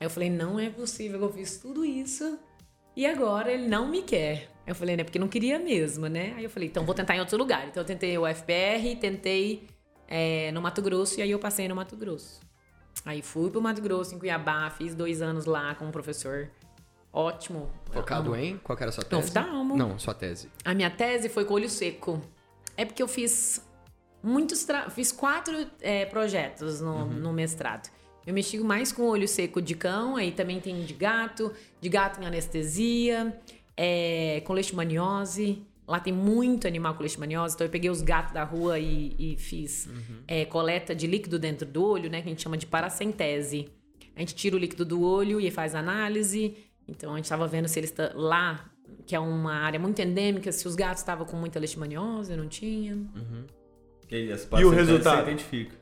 [0.00, 2.38] Aí eu falei, não é possível, eu fiz tudo isso
[2.96, 4.50] e agora ele não me quer.
[4.64, 6.34] Aí eu falei, né, porque não queria mesmo, né?
[6.36, 7.66] Aí eu falei, então vou tentar em outro lugar.
[7.68, 9.66] Então eu tentei o FPR, tentei
[10.08, 12.40] é, no Mato Grosso e aí eu passei no Mato Grosso.
[13.04, 16.50] Aí fui pro Mato Grosso, em Cuiabá, fiz dois anos lá com um professor
[17.12, 17.70] ótimo.
[17.90, 18.58] Focado em?
[18.58, 19.28] Qual era a sua tese?
[19.28, 19.76] Oftalmo.
[19.76, 20.48] Não, sua tese.
[20.64, 22.20] A minha tese foi com olho seco.
[22.76, 23.62] É porque eu fiz
[24.22, 24.64] muitos.
[24.64, 24.88] Tra...
[24.90, 27.90] Fiz quatro é, projetos no, no mestrado.
[28.26, 32.22] Eu mexi mais com olho seco de cão, aí também tem de gato, de gato
[32.22, 33.36] em anestesia,
[33.76, 35.66] é, com leishmaniose.
[35.86, 39.36] Lá tem muito animal com leishmaniose, então eu peguei os gatos da rua e, e
[39.36, 39.88] fiz
[40.28, 42.22] é, coleta de líquido dentro do olho, né?
[42.22, 43.68] Que a gente chama de paracentese.
[44.14, 46.56] A gente tira o líquido do olho e faz análise.
[46.88, 48.64] Então a gente estava vendo se eles lá,
[49.06, 52.98] que é uma área muito endêmica, se os gatos estavam com muita leishmaniose, não tinha.
[54.10, 55.22] E, as E o resultado?
[55.30, 55.74] Identifica.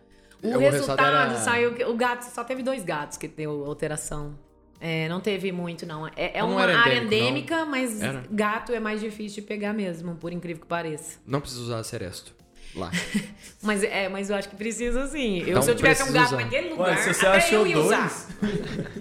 [0.42, 3.64] O, O resultado, resultado era- saiu que o gato só teve dois gatos que deu
[3.66, 4.38] alteração.
[4.80, 6.06] É, não teve muito, não.
[6.08, 8.24] É, é Não uma área endêmico, endêmica, mas Era?
[8.30, 11.18] gato é mais difícil de pegar mesmo, por incrível que pareça.
[11.26, 12.32] Não precisa usar Seresto.
[12.74, 12.90] Lá.
[13.62, 15.40] Mas, é, mas eu acho que precisa sim.
[15.40, 16.44] Eu, Então se eu tivesse um precisa gato usar.
[16.44, 18.08] naquele lugar, Ué, se você até achou eu ia usar.
[18.08, 18.28] dois,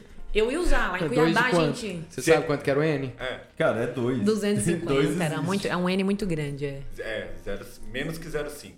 [0.33, 0.91] Eu ia usar.
[0.91, 2.03] Lá em Cuiabá, gente.
[2.09, 3.13] Você Cê- sabe quanto que era o N?
[3.19, 4.21] É, cara, é dois.
[4.21, 6.65] 250, Dois era muito, é um N muito grande.
[6.65, 6.81] É.
[6.99, 8.73] é zero, menos que 0,5.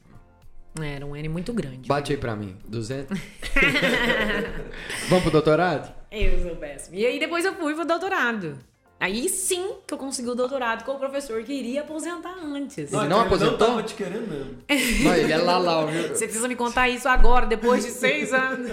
[0.79, 1.87] É, Era um N muito grande.
[1.89, 2.55] Bate aí pra mim.
[2.65, 3.19] 200?
[5.09, 5.93] Vamos pro doutorado?
[6.09, 6.95] Eu sou péssimo.
[6.95, 8.57] E aí depois eu fui pro doutorado.
[9.01, 12.77] Aí sim que eu consegui o doutorado com o professor que iria aposentar antes.
[12.77, 13.51] Ele então não aposentou?
[13.57, 14.57] Não tava te querendo mesmo.
[15.03, 16.09] Não, ele é Lalau, viu?
[16.09, 18.69] Você precisa me contar isso agora, depois de seis anos.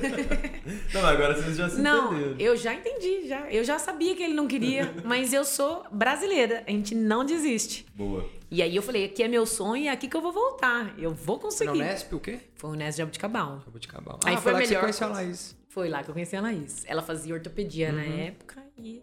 [0.92, 2.36] Não, agora vocês já se Não, entenderam.
[2.38, 3.50] eu já entendi, já.
[3.50, 6.62] Eu já sabia que ele não queria, mas eu sou brasileira.
[6.66, 7.86] A gente não desiste.
[7.94, 8.28] Boa.
[8.50, 10.94] E aí eu falei, aqui é meu sonho e é aqui que eu vou voltar.
[10.98, 11.78] Eu vou Não, conseguir.
[11.78, 12.38] Nesp o quê?
[12.54, 13.62] Foi o Nes de Jabuticabal.
[13.64, 14.20] Jabuticabal.
[14.26, 15.10] Aí ah, foi lá que você melhor conheceu a.
[15.10, 15.56] Laís.
[15.68, 16.84] Foi lá que eu conheci a Laís.
[16.86, 18.20] Ela fazia ortopedia na Uhum.
[18.26, 19.02] época e.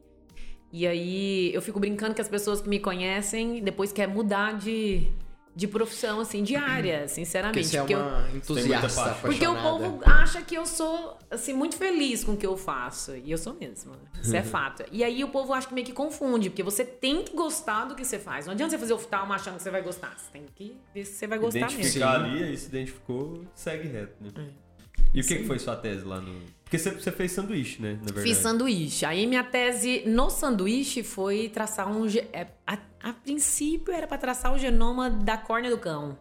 [0.72, 5.08] E aí eu fico brincando que as pessoas que me conhecem depois querem mudar de,
[5.56, 7.64] de profissão, assim, de área, Porque sinceramente.
[7.68, 9.14] você é Porque eu- uma entusiasta.
[9.22, 13.16] Porque o povo acha que eu sou, assim, muito feliz com o que eu faço.
[13.16, 13.94] E eu sou mesmo.
[14.22, 14.84] Isso é fato.
[14.92, 17.96] E aí o povo acha que meio que confunde, porque você tem que gostar do
[17.96, 18.46] que você faz.
[18.46, 20.14] Não adianta você fazer oftalmo achando que você vai gostar.
[20.18, 21.80] Você tem que ver se você vai gostar mesmo.
[21.80, 24.30] Identificar ali, aí se identificou, segue reto, né?
[24.38, 24.66] É.
[25.14, 26.38] E o que, que foi sua tese lá no.
[26.66, 27.94] Porque você, você fez sanduíche, né?
[28.00, 28.24] Na verdade.
[28.24, 29.06] Fiz sanduíche.
[29.06, 32.06] Aí minha tese no sanduíche foi traçar um.
[32.34, 36.18] é, A, a princípio era para traçar o genoma da córnea do cão.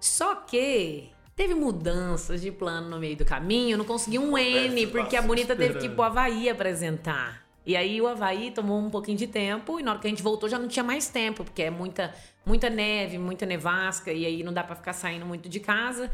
[0.00, 3.74] Só que teve mudanças de plano no meio do caminho.
[3.74, 7.44] Eu não consegui um N, porque a bonita teve que ir pro Havaí apresentar.
[7.66, 10.22] E aí o Havaí tomou um pouquinho de tempo, e na hora que a gente
[10.22, 12.14] voltou já não tinha mais tempo, porque é muita,
[12.46, 16.10] muita neve, muita nevasca, e aí não dá para ficar saindo muito de casa.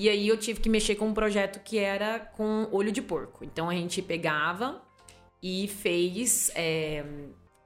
[0.00, 3.44] E aí eu tive que mexer com um projeto que era com olho de porco.
[3.44, 4.80] Então a gente pegava
[5.42, 6.52] e fez.
[6.54, 7.04] é,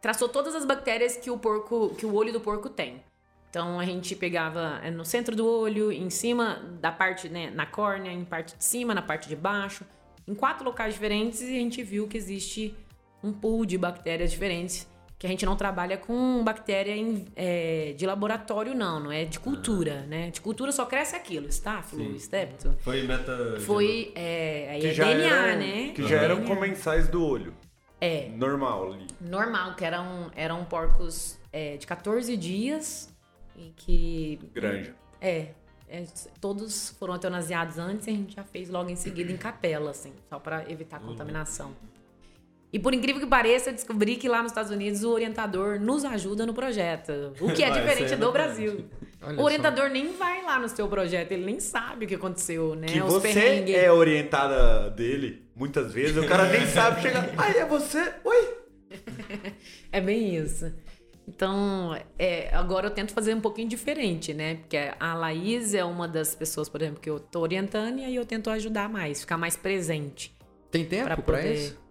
[0.00, 1.90] traçou todas as bactérias que o porco.
[1.90, 3.02] que o olho do porco tem.
[3.50, 7.66] Então a gente pegava é, no centro do olho, em cima da parte, né, na
[7.66, 9.84] córnea, em parte de cima, na parte de baixo,
[10.26, 12.74] em quatro locais diferentes, e a gente viu que existe
[13.22, 14.88] um pool de bactérias diferentes.
[15.22, 19.38] Que a gente não trabalha com bactéria em- é, de laboratório, não, não é de
[19.38, 20.32] cultura, né?
[20.32, 22.74] De cultura só cresce aquilo, estáfilo, estépito.
[22.80, 23.56] Foi meta.
[23.60, 24.10] Foi.
[24.16, 25.92] É, aí Que é DNA, eram, né?
[25.94, 26.54] Que já eram DNA.
[26.56, 27.54] comensais do olho.
[28.00, 29.06] É, Normal ali.
[29.20, 33.08] normal, que eram, eram porcos é, de 14 dias
[33.56, 34.40] e que.
[34.52, 34.92] Grande.
[35.20, 35.50] É,
[35.88, 36.04] é,
[36.40, 40.12] todos foram eutanasiados antes e a gente já fez logo em seguida em capela, assim,
[40.28, 41.10] só pra evitar Uhum.
[41.10, 41.76] contaminação.
[42.72, 46.04] E por incrível que pareça, eu descobri que lá nos Estados Unidos o orientador nos
[46.06, 47.34] ajuda no projeto.
[47.40, 48.32] O que é Ah, aí diferente é do.
[48.32, 48.86] Brasil.
[49.20, 49.42] Olha o só.
[49.44, 52.86] orientador nem vai lá no seu projeto, ele nem sabe o que aconteceu, né?
[52.88, 53.74] Que Os você perrengues.
[53.76, 57.28] é orientada dele, muitas vezes, o cara nem sabe chegar.
[57.36, 58.12] Ai, é você?
[58.24, 58.54] Oi!
[59.92, 60.72] É bem isso.
[61.28, 64.56] Então, é, agora eu tento fazer um pouquinho diferente, né?
[64.56, 68.16] Porque a Laís é uma das pessoas, por exemplo, que eu tô orientando e aí
[68.16, 70.34] eu tento ajudar mais, ficar mais presente.
[70.70, 71.81] Tem tempo Pra pra, poder- isso?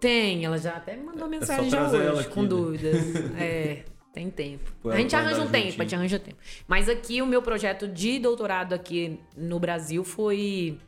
[0.00, 2.48] Tem, ela já até me mandou mensagem já trazer hoje, aqui, com né?
[2.48, 2.96] dúvidas.
[3.38, 4.72] É, tem tempo.
[4.82, 5.80] Pô, a gente arranja um tempo, juntinho.
[5.80, 6.36] a gente arranja tempo.
[6.66, 10.78] Mas aqui o meu projeto de doutorado aqui no Brasil foi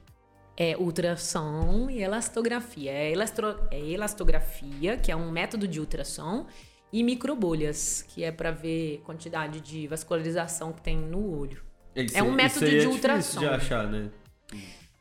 [0.57, 2.91] é, ultrassom e elastografia.
[2.91, 6.47] É, elastro, é elastografia, que é um método de ultrassom,
[6.93, 11.63] e microbolhas, que é pra ver quantidade de vascularização que tem no olho.
[11.95, 13.41] Isso É um método de é difícil ultrassom.
[13.41, 14.11] de achar, né?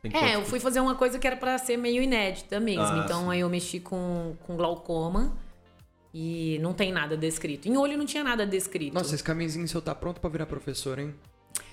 [0.01, 2.83] Tem É, eu fui fazer uma coisa que era pra ser meio inédita mesmo.
[2.83, 3.31] Ah, então sim.
[3.31, 5.37] aí eu mexi com, com glaucoma
[6.13, 7.67] e não tem nada descrito.
[7.67, 8.93] Em olho não tinha nada descrito.
[8.93, 11.13] Nossa, esse caminhozinho seu tá pronto pra virar professor, hein?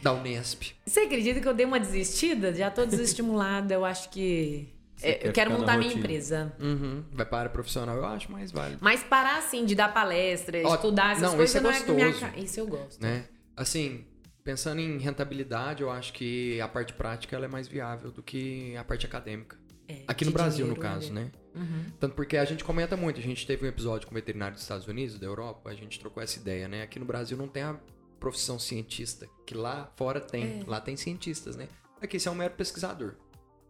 [0.02, 0.72] Da Unesp.
[0.84, 2.52] Você acredita que eu dei uma desistida?
[2.52, 3.74] Já tô desestimulada.
[3.74, 4.68] eu acho que.
[5.02, 6.00] É, eu quero montar minha rotina.
[6.06, 6.52] empresa.
[6.58, 7.04] Uhum.
[7.12, 8.78] Vai para profissional, eu acho mais válido.
[8.80, 11.80] Mas parar assim de dar palestra, Ó, estudar essas não, coisas isso é não é
[11.80, 12.32] com minha gostoso.
[12.32, 12.42] cara.
[12.42, 13.02] Isso eu gosto.
[13.02, 13.24] Né?
[13.54, 14.04] Assim,
[14.46, 18.76] pensando em rentabilidade, eu acho que a parte prática ela é mais viável do que
[18.76, 19.58] a parte acadêmica.
[19.88, 21.30] É, Aqui no Brasil, no dinheiro, caso, né?
[21.54, 21.92] né?
[21.98, 23.18] Tanto porque a gente comenta muito.
[23.18, 26.22] A gente teve um episódio com veterinário dos Estados Unidos, da Europa, a gente trocou
[26.22, 26.82] essa ideia, né?
[26.82, 27.76] Aqui no Brasil não tem a
[28.20, 30.62] profissão cientista, que lá fora tem.
[30.66, 31.68] Lá tem cientistas, né?
[32.00, 33.14] Aqui você é um mero pesquisador,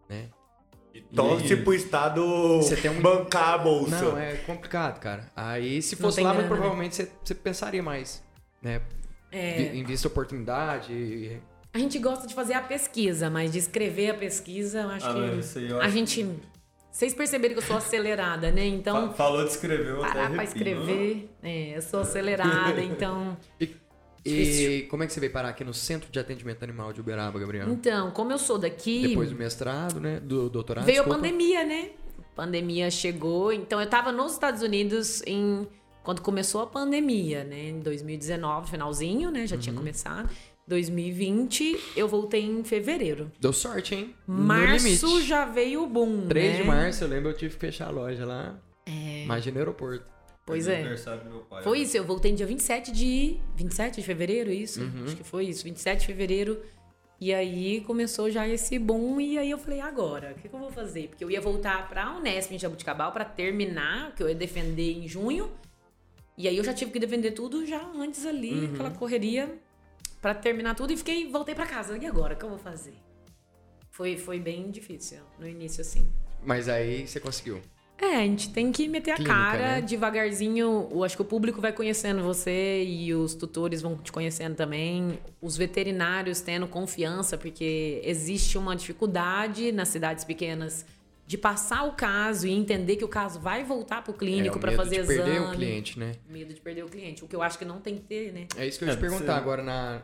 [0.09, 0.29] né?
[0.93, 2.23] E torce E- pro Estado
[2.63, 4.01] Você tem um- bancar a bolsa.
[4.03, 5.31] Não, é complicado, cara.
[5.37, 6.47] Aí se fosse lá, né?
[6.47, 8.23] provavelmente você, você pensaria mais,
[8.63, 8.81] né?
[9.37, 9.55] É.
[9.71, 11.41] Vi- Em vista oportunidade.
[11.73, 15.13] A gente gosta de fazer a pesquisa, mas de escrever a pesquisa, eu acho Ah,
[15.13, 15.21] que.
[15.21, 16.27] não, isso aí eu a acho gente.
[16.91, 18.65] Vocês perceberam que eu sou acelerada, né?
[18.67, 21.29] Então, Fa- Falou de escrever, eu parar pra escrever.
[21.43, 23.37] É, eu sou acelerada, então.
[23.61, 23.69] E,
[24.25, 27.39] e como é que você veio parar aqui no Centro de Atendimento Animal de Uberaba,
[27.39, 27.69] Gabriel?
[27.69, 29.09] Então, como eu sou daqui.
[29.09, 30.19] Depois do mestrado, né?
[30.21, 30.85] Do doutorado.
[30.87, 31.19] Veio desculpa.
[31.19, 31.91] a pandemia, né?
[32.19, 35.69] A pandemia chegou, então eu tava nos Estados Unidos em
[36.07, 37.71] quando começou a pandemia, né?
[37.71, 39.45] Em 2019, finalzinho, né?
[39.45, 39.81] Já tinha Uhum.
[39.81, 40.31] começado.
[40.69, 43.31] 2020, eu voltei em fevereiro.
[43.41, 44.15] Deu sorte, hein?
[44.27, 46.63] Março já veio o boom, 3 né?
[46.63, 48.57] de março, eu lembro, eu tive que fechar a loja lá.
[48.87, 49.25] É.
[49.25, 50.05] Imagina no aeroporto.
[50.47, 50.79] Pois Foi é.
[50.79, 51.63] aniversário do meu pai.
[51.65, 53.39] Foi isso, eu voltei no dia 27 de.
[53.57, 54.81] 27 de fevereiro, isso?
[54.81, 55.05] Uhum.
[55.07, 56.63] Acho que foi isso, 27 de fevereiro.
[57.21, 60.61] E aí começou já esse boom, e aí eu falei, agora, o que, que eu
[60.61, 61.09] vou fazer?
[61.09, 65.09] Porque eu ia voltar pra Unesp em Jabuticabal pra terminar, que eu ia defender em
[65.09, 65.51] junho.
[66.37, 68.75] E aí eu já tive que defender tudo já antes ali, Uhum.
[68.75, 69.59] aquela correria
[70.21, 71.97] pra terminar tudo e fiquei, voltei pra casa.
[71.97, 72.95] E agora, o que eu vou fazer?
[73.91, 76.07] Foi, foi bem difícil no início, assim.
[76.45, 77.61] Mas aí você conseguiu.
[77.99, 79.81] É, a gente tem que meter a Clínica, cara né?
[79.81, 80.87] devagarzinho.
[80.91, 85.19] Eu acho que o público vai conhecendo você e os tutores vão te conhecendo também.
[85.41, 90.85] Os veterinários tendo confiança, porque existe uma dificuldade nas cidades pequenas
[91.27, 94.61] de passar o caso e entender que o caso vai voltar pro clínico é, o
[94.61, 95.47] para medo fazer de perder exame.
[95.47, 96.13] o cliente, né?
[96.29, 97.25] Medo de perder o cliente.
[97.25, 98.47] O que eu acho que não tem que ter, né?
[98.57, 100.03] É isso que eu ia É, te perguntar você- agora na.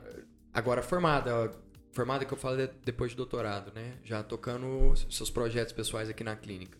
[0.52, 1.52] Agora formada,
[1.92, 3.94] formada que eu falo de- depois de doutorado, né?
[4.04, 6.76] Já tocando seus projetos pessoais aqui na clínica.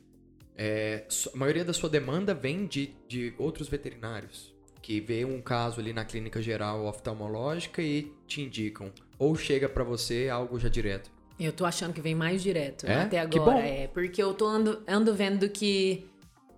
[0.57, 4.53] É, a maioria da sua demanda vem de, de outros veterinários
[4.83, 8.93] que vê um caso ali na clínica geral oftalmológica e te indicam.
[9.19, 11.11] Ou chega pra você algo já direto.
[11.45, 13.03] Eu tô achando que vem mais direto É?
[13.03, 13.53] até Que agora.
[13.57, 13.59] bom.
[13.63, 16.07] É, porque eu tô ando, ando vendo que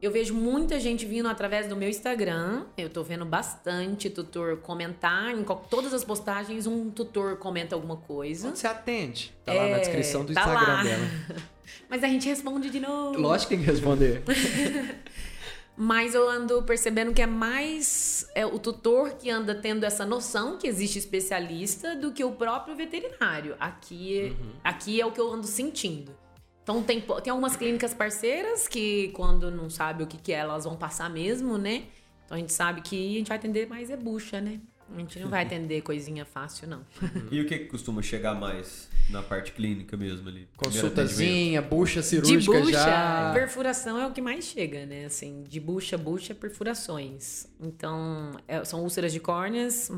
[0.03, 2.65] eu vejo muita gente vindo através do meu Instagram.
[2.77, 5.31] Eu tô vendo bastante tutor comentar.
[5.35, 8.55] Em todas as postagens, um tutor comenta alguma coisa.
[8.55, 9.33] Você atende?
[9.45, 10.83] Tá lá na É, descrição do tá Instagram lá.
[10.83, 11.07] dela.
[11.89, 13.19] Mas a gente responde de novo.
[13.19, 14.23] Lógico que tem que responder.
[15.77, 20.57] Mas eu ando percebendo que é mais é, o tutor que anda tendo essa noção
[20.57, 23.57] que existe especialista do que o próprio veterinário.
[23.59, 26.15] Aqui, aqui é o que eu ando sentindo.
[26.63, 30.65] Então tem, tem algumas clínicas parceiras que quando não sabe o que, que é, elas
[30.65, 31.85] vão passar mesmo, né?
[32.25, 34.61] Então a gente sabe que a gente vai atender mais é bucha, né?
[34.93, 36.85] A gente não vai atender coisinha fácil, não.
[37.31, 40.49] E o que, que costuma chegar mais na parte clínica mesmo ali?
[40.57, 43.31] Consultazinha, bucha De cirúrgica bucha, já.
[43.35, 45.07] perfuração é o que mais chega, né?
[45.07, 47.47] Assim, de bucha, bucha, perfurações.
[47.61, 49.91] Então, é- são úlceras de córneas,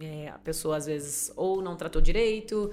[0.00, 2.70] é, a pessoa às vezes ou não tratou direito,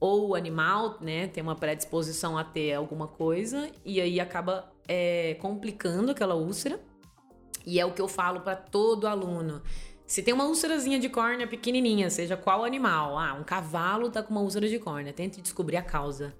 [0.00, 5.34] ou o animal, né, tem uma predisposição a ter alguma coisa, e aí acaba é,
[5.40, 6.78] complicando aquela úlcera.
[7.66, 9.62] E é o que eu falo para todo aluno.
[10.06, 14.30] Se tem uma úlcerazinha de córnea pequenininha, seja qual animal, ah, um cavalo tá com
[14.32, 16.34] uma úlcera de córnea, tente descobrir a causa.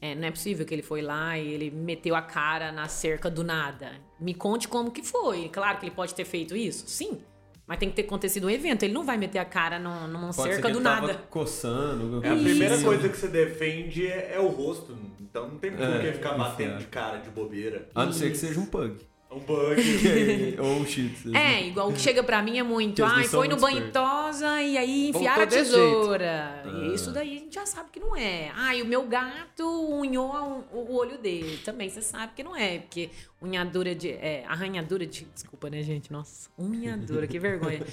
[0.00, 3.28] É, não é possível que ele foi lá e ele meteu a cara na cerca
[3.28, 3.92] do nada.
[4.18, 5.48] Me conte como que foi.
[5.50, 7.18] Claro que ele pode ter feito isso, sim.
[7.66, 8.82] Mas tem que ter acontecido um evento.
[8.82, 11.06] Ele não vai meter a cara num- numa Pode ser cerca que do ele tava
[11.08, 11.18] nada.
[11.28, 12.24] coçando.
[12.24, 12.84] É a primeira assim.
[12.84, 14.96] coisa que você defende é, é o rosto.
[15.20, 17.88] Então não tem por É, que ficar batendo de cara de bobeira.
[17.94, 18.96] A não ser que seja um pug.
[19.30, 19.80] Um bug.
[20.58, 21.36] Ou um tzu.
[21.36, 23.04] É, igual o que chega pra mim é muito.
[23.04, 26.62] Ai, foi no banho tosa e aí enfiaram a tesoura.
[26.64, 26.68] Ah.
[26.68, 28.50] E isso daí a gente já sabe que não é.
[28.56, 31.58] Ai, o meu gato unhou o olho dele.
[31.64, 32.80] Também você sabe que não é.
[32.80, 34.10] Porque unhadura de.
[34.10, 35.24] É, arranhadura de.
[35.32, 36.10] Desculpa, né, gente?
[36.12, 37.86] Nossa, unhadura, que vergonha.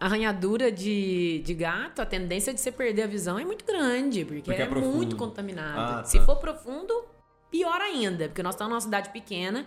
[0.00, 4.42] Arranhadura de, de gato, a tendência de você perder a visão é muito grande, porque,
[4.42, 5.76] Porque é é, muito contaminado.
[5.76, 6.04] Ah, tá.
[6.04, 7.04] Se for profundo,
[7.50, 9.66] pior ainda, porque nós estamos numa cidade pequena,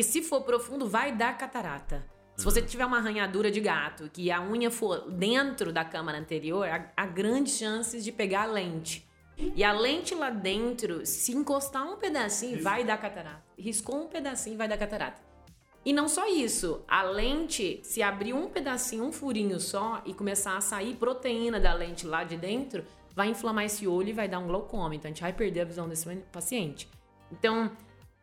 [0.00, 2.02] porque se for profundo, vai dar catarata.
[2.34, 2.50] Se Uhum.
[2.50, 6.90] você tiver uma arranhadura de gato, que a unha for dentro da câmara anterior, há,
[6.96, 9.06] há grandes chances de pegar a lente.
[9.36, 13.44] E a lente lá dentro, se encostar um pedacinho, vai dar catarata.
[13.58, 15.20] Riscou um pedacinho, vai dar catarata.
[15.84, 20.56] E não só isso, a lente, se abrir um pedacinho, um furinho só e começar
[20.56, 22.84] a sair proteína da lente lá de dentro,
[23.14, 24.94] vai inflamar esse olho e vai dar um glaucoma.
[24.94, 26.88] Então a gente vai perder a visão desse paciente.
[27.30, 27.70] Então,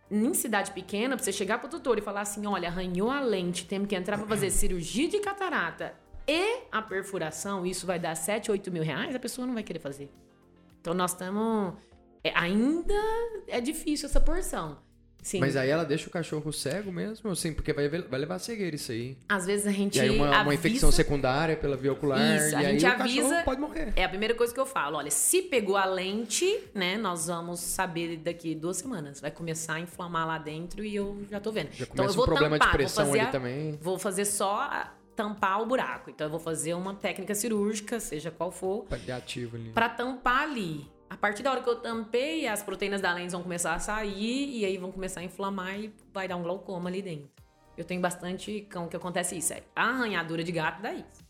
[0.09, 3.65] em cidade pequena, pra você chegar pro tutor e falar assim: olha, arranhou a lente,
[3.65, 5.93] temos que entrar pra fazer cirurgia de catarata
[6.27, 9.79] e a perfuração, isso vai dar 7, 8 mil reais, a pessoa não vai querer
[9.79, 10.11] fazer.
[10.81, 11.73] Então nós estamos.
[12.35, 12.93] ainda
[13.47, 14.77] é difícil essa porção.
[15.21, 15.39] Sim.
[15.41, 17.29] Mas aí ela deixa o cachorro cego mesmo?
[17.31, 19.17] Assim, porque vai, vai levar a cegueira isso aí.
[19.27, 22.19] Às vezes a gente E aí uma, uma avisa- infecção secundária pela via ocular.
[22.37, 23.91] Isso, e a gente avisa- pode morrer.
[23.97, 24.95] É a primeira coisa que eu falo.
[24.97, 29.19] Olha, se pegou a lente, né, nós vamos saber daqui duas semanas.
[29.19, 31.71] Vai começar a inflamar lá dentro e eu já tô vendo.
[31.73, 33.79] Já então começa eu vou um problema de tampar, pressão vou fazer ali a- também.
[33.81, 36.09] Vou fazer só a- tampar o buraco.
[36.09, 39.71] Então eu vou fazer uma técnica cirúrgica, seja qual for, Paliativo ali.
[39.71, 40.85] pra tampar ali.
[41.09, 44.57] A partir da hora que eu tampei, as proteínas da lente vão começar a sair
[44.59, 47.29] e aí vão começar a inflamar e vai dar um glaucoma ali dentro.
[47.77, 49.53] Eu tenho bastante cão que acontece isso.
[49.53, 51.25] É a arranhadura de gato dá isso.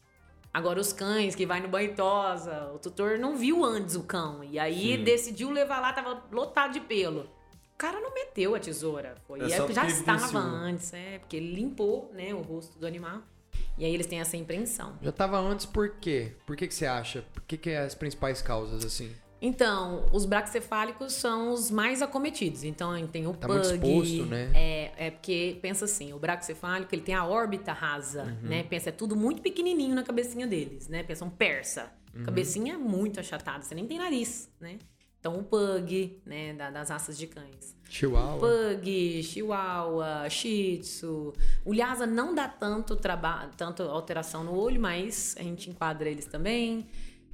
[0.53, 4.03] Agora os cães que vai no banho e tosa, o tutor não viu antes o
[4.03, 7.30] cão e aí decidiu levar lá, tava lotado de pelo.
[7.73, 10.41] O cara não meteu a tesoura, foi É é já estava viciou.
[10.41, 13.21] antes, é, porque ele limpou, né, o rosto do animal.
[13.78, 14.97] E aí eles têm essa impressão.
[14.99, 16.34] Já tava antes por quê?
[16.47, 17.23] Por que, que você acha?
[17.32, 19.13] Por que, que é as principais causas, assim?
[19.41, 22.63] Então, os braxcefálicos são os mais acometidos.
[22.63, 23.59] Então, tem o Tá pug.
[23.59, 24.51] muito exposto, né?
[24.55, 28.49] É, é porque, pensa assim, o braxcefálico, ele tem a órbita rasa, Uhum.
[28.49, 28.63] né?
[28.63, 31.03] Pensa, é tudo muito pequenininho na cabecinha deles, né?
[31.03, 31.91] Pensa um persa.
[32.15, 32.23] Uhum.
[32.23, 34.79] Cabecinha é muito achatada, você nem tem nariz, né?
[35.19, 37.75] Então, o pug, né, da- das raças de cães.
[37.89, 38.39] Chihuahua.
[38.39, 41.33] Pug, Chihuahua, Shih Tzu.
[41.65, 46.25] O Lhasa não dá tanto trabalho, tanto alteração no olho, mas a gente enquadra eles
[46.25, 46.88] também.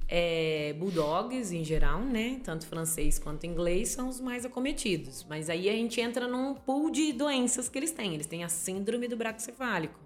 [0.08, 2.40] É, bulldogs em geral, né?
[2.44, 5.24] Tanto francês quanto inglês são os mais acometidos.
[5.28, 8.14] Mas aí a gente entra num pool de doenças que eles têm.
[8.14, 9.98] Eles têm a síndrome do braxcefálico.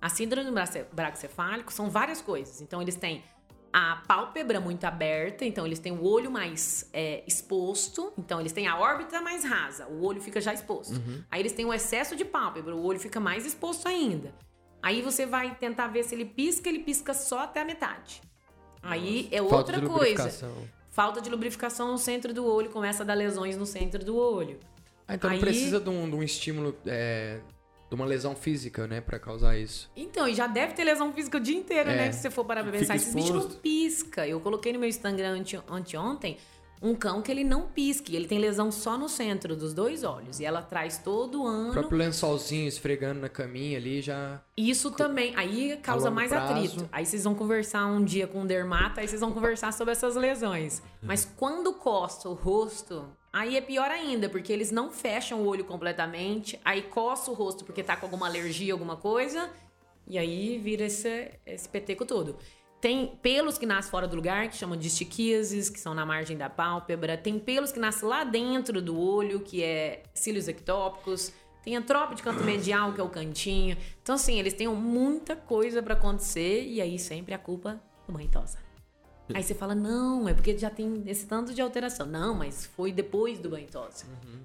[0.00, 0.54] A síndrome do
[0.92, 2.60] braxcefálico são várias coisas.
[2.60, 3.24] Então, eles têm
[3.74, 8.68] a pálpebra muito aberta, então eles têm o olho mais é, exposto, então eles têm
[8.68, 10.94] a órbita mais rasa, o olho fica já exposto.
[11.28, 14.32] Aí eles têm o excesso de pálpebra, o olho fica mais exposto ainda.
[14.80, 18.22] Aí você vai tentar ver se ele pisca, ele pisca só até a metade.
[18.84, 20.50] Aí é Falta outra coisa.
[20.90, 24.60] Falta de lubrificação no centro do olho, começa a dar lesões no centro do olho.
[25.08, 27.40] Ah, então não Aí- precisa de um, de um estímulo, é,
[27.88, 29.00] de uma lesão física, né?
[29.00, 29.90] Pra causar isso.
[29.96, 31.96] Então, e já deve ter lesão física o dia inteiro, É.
[31.96, 32.12] né?
[32.12, 34.26] Se você for parar pra pensar, esses bichos não pisca.
[34.26, 36.36] Eu coloquei no meu Instagram ante, anteontem
[36.84, 38.12] um cão que ele não pisca.
[38.12, 40.38] e Ele tem lesão só no centro dos dois olhos.
[40.38, 41.72] E ela traz todo O ano.
[41.72, 44.42] próprio lençolzinho esfregando na caminha ali já.
[44.54, 45.32] Isso também.
[45.34, 46.52] Aí causa mais prazo.
[46.52, 46.88] atrito.
[46.92, 50.14] Aí vocês vão conversar um dia com um dermato, aí vocês vão conversar sobre essas
[50.14, 50.82] lesões.
[51.00, 55.64] Mas quando coça o rosto, aí é pior ainda, porque eles não fecham o olho
[55.64, 56.60] completamente.
[56.64, 59.48] Aí coça o rosto porque tá com alguma alergia, alguma coisa.
[60.06, 62.36] E aí vira esse, esse peteco todo.
[62.84, 66.36] Tem pelos que nascem fora do lugar, que chamam de estiquiases, que são na margem
[66.36, 67.16] da pálpebra.
[67.16, 71.32] Tem pelos que nascem lá dentro do olho, que é cílios ectópicos.
[71.62, 73.74] Tem a tropa de canto medial, que é o cantinho.
[74.02, 78.28] Então, assim, eles têm muita coisa pra acontecer e aí sempre a culpa do mãe
[78.28, 78.63] tosa.
[79.32, 82.04] Aí você fala, não, é porque já tem esse tanto de alteração.
[82.06, 84.04] Não, mas foi depois do banho tosse.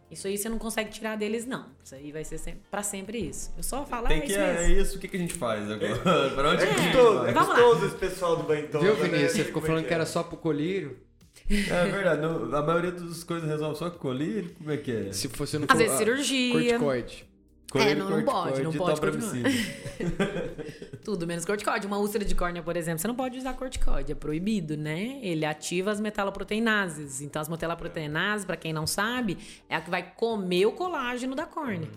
[0.09, 1.65] Isso aí você não consegue tirar deles, não.
[1.83, 3.51] Isso aí vai ser sempre, pra sempre isso.
[3.57, 4.81] Eu só falo, ah, Tem é que, isso é, mesmo.
[4.81, 5.95] isso, o que, que a gente faz agora?
[6.33, 7.29] pra onde É que a gente gostoso, vai?
[7.29, 7.55] é Vamos lá.
[7.61, 9.03] gostoso esse pessoal do Bantosa, Viu, né?
[9.03, 9.31] Vinícius?
[9.33, 9.95] Você ficou é falando que é?
[9.95, 10.97] era só pro colírio.
[11.49, 15.11] É verdade, não- a maioria das coisas resolve só com colírio, como é que é?
[15.11, 16.53] Se fosse no Às vezes ah, cirurgia.
[16.53, 17.28] Corticoide.
[17.75, 18.99] É, não- não pode, não pode.
[21.03, 21.85] Tudo menos corticóide.
[21.87, 25.19] Uma úlcera de córnea, por exemplo, você não pode usar corticóide, é proibido, né?
[25.21, 27.21] Ele ativa as metaloproteinases.
[27.21, 29.37] Então, as metaloproteinases, pra quem não sabe,
[29.69, 31.89] é a que vai comer o colágeno da córnea.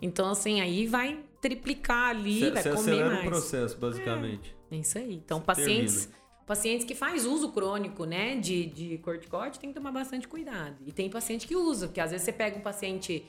[0.00, 3.26] Então, assim, aí vai triplicar ali, Você vai você comer mais.
[3.26, 4.56] o processo, basicamente.
[4.70, 5.14] É isso aí.
[5.14, 6.08] Então, pacientes,
[6.46, 10.76] pacientes que faz uso crônico, né, de, de corticóide, tem que tomar bastante cuidado.
[10.86, 13.24] E tem paciente que usa, porque às vezes você pega um paciente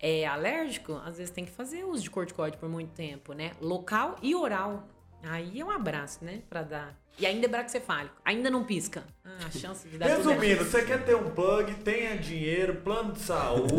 [0.00, 3.52] é, alérgico, às vezes tem que fazer uso de corticóide por muito tempo, né?
[3.60, 4.86] Local e oral.
[5.22, 6.96] Aí é um abraço, né, pra dar.
[7.18, 8.14] E ainda é braxcefálico.
[8.24, 9.02] Ainda não pisca.
[9.24, 13.18] Ah, a chance de dar Resumindo, você quer ter um bug, tenha dinheiro, plano de
[13.18, 13.74] saúde.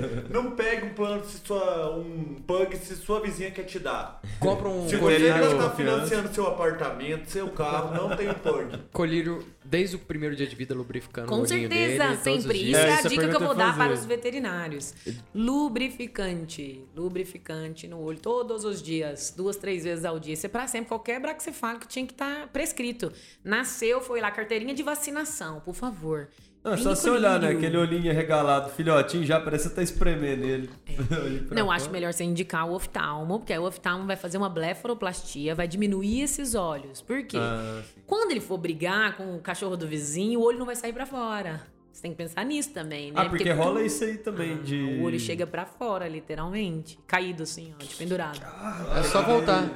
[0.28, 4.20] não pegue um plano se sua, um bug se sua vizinha quer te dar.
[4.38, 8.78] Compra um Se você ainda está financiando seu apartamento, seu carro, não tem um bug.
[8.92, 12.42] colírio desde o primeiro dia de vida lubrificando o Com olhinho certeza, dele, todos os
[12.42, 12.58] sempre.
[12.58, 12.68] dias.
[12.70, 14.94] Isso é, É, a é dica que eu vou dar para os veterinários.
[15.34, 16.84] Lubrificante.
[16.94, 20.34] Lubrificante no olho todos os dias, duas, três vezes ao dia.
[20.34, 20.88] Isso é para sempre.
[20.88, 23.12] Qualquer braxefálico tinha que estar prescrito.
[23.42, 26.28] Nasceu, foi lá, carteirinha de vacinação, por favor.
[26.64, 27.50] Não, é só você olhar, né?
[27.50, 30.70] Aquele olhinho regalado, filhotinho, já parece que você tá espremendo ele.
[31.22, 31.76] Olho pra Não, fora.
[31.76, 35.68] acho melhor você indicar o oftalmo, porque aí o oftalmo vai fazer uma blefaroplastia, vai
[35.68, 37.02] diminuir esses olhos.
[37.02, 37.36] Por quê?
[37.38, 37.82] Ah.
[38.06, 41.04] Quando ele for brigar com o cachorro do vizinho, o olho não vai sair pra
[41.04, 41.60] fora.
[41.92, 43.20] Você tem que pensar nisso também, né?
[43.20, 44.82] Ah, porque rola isso aí também de...
[44.98, 46.98] O olho chega pra fora, literalmente.
[47.06, 48.40] Caído assim, ó, de pendurado.
[48.98, 49.68] É só voltar.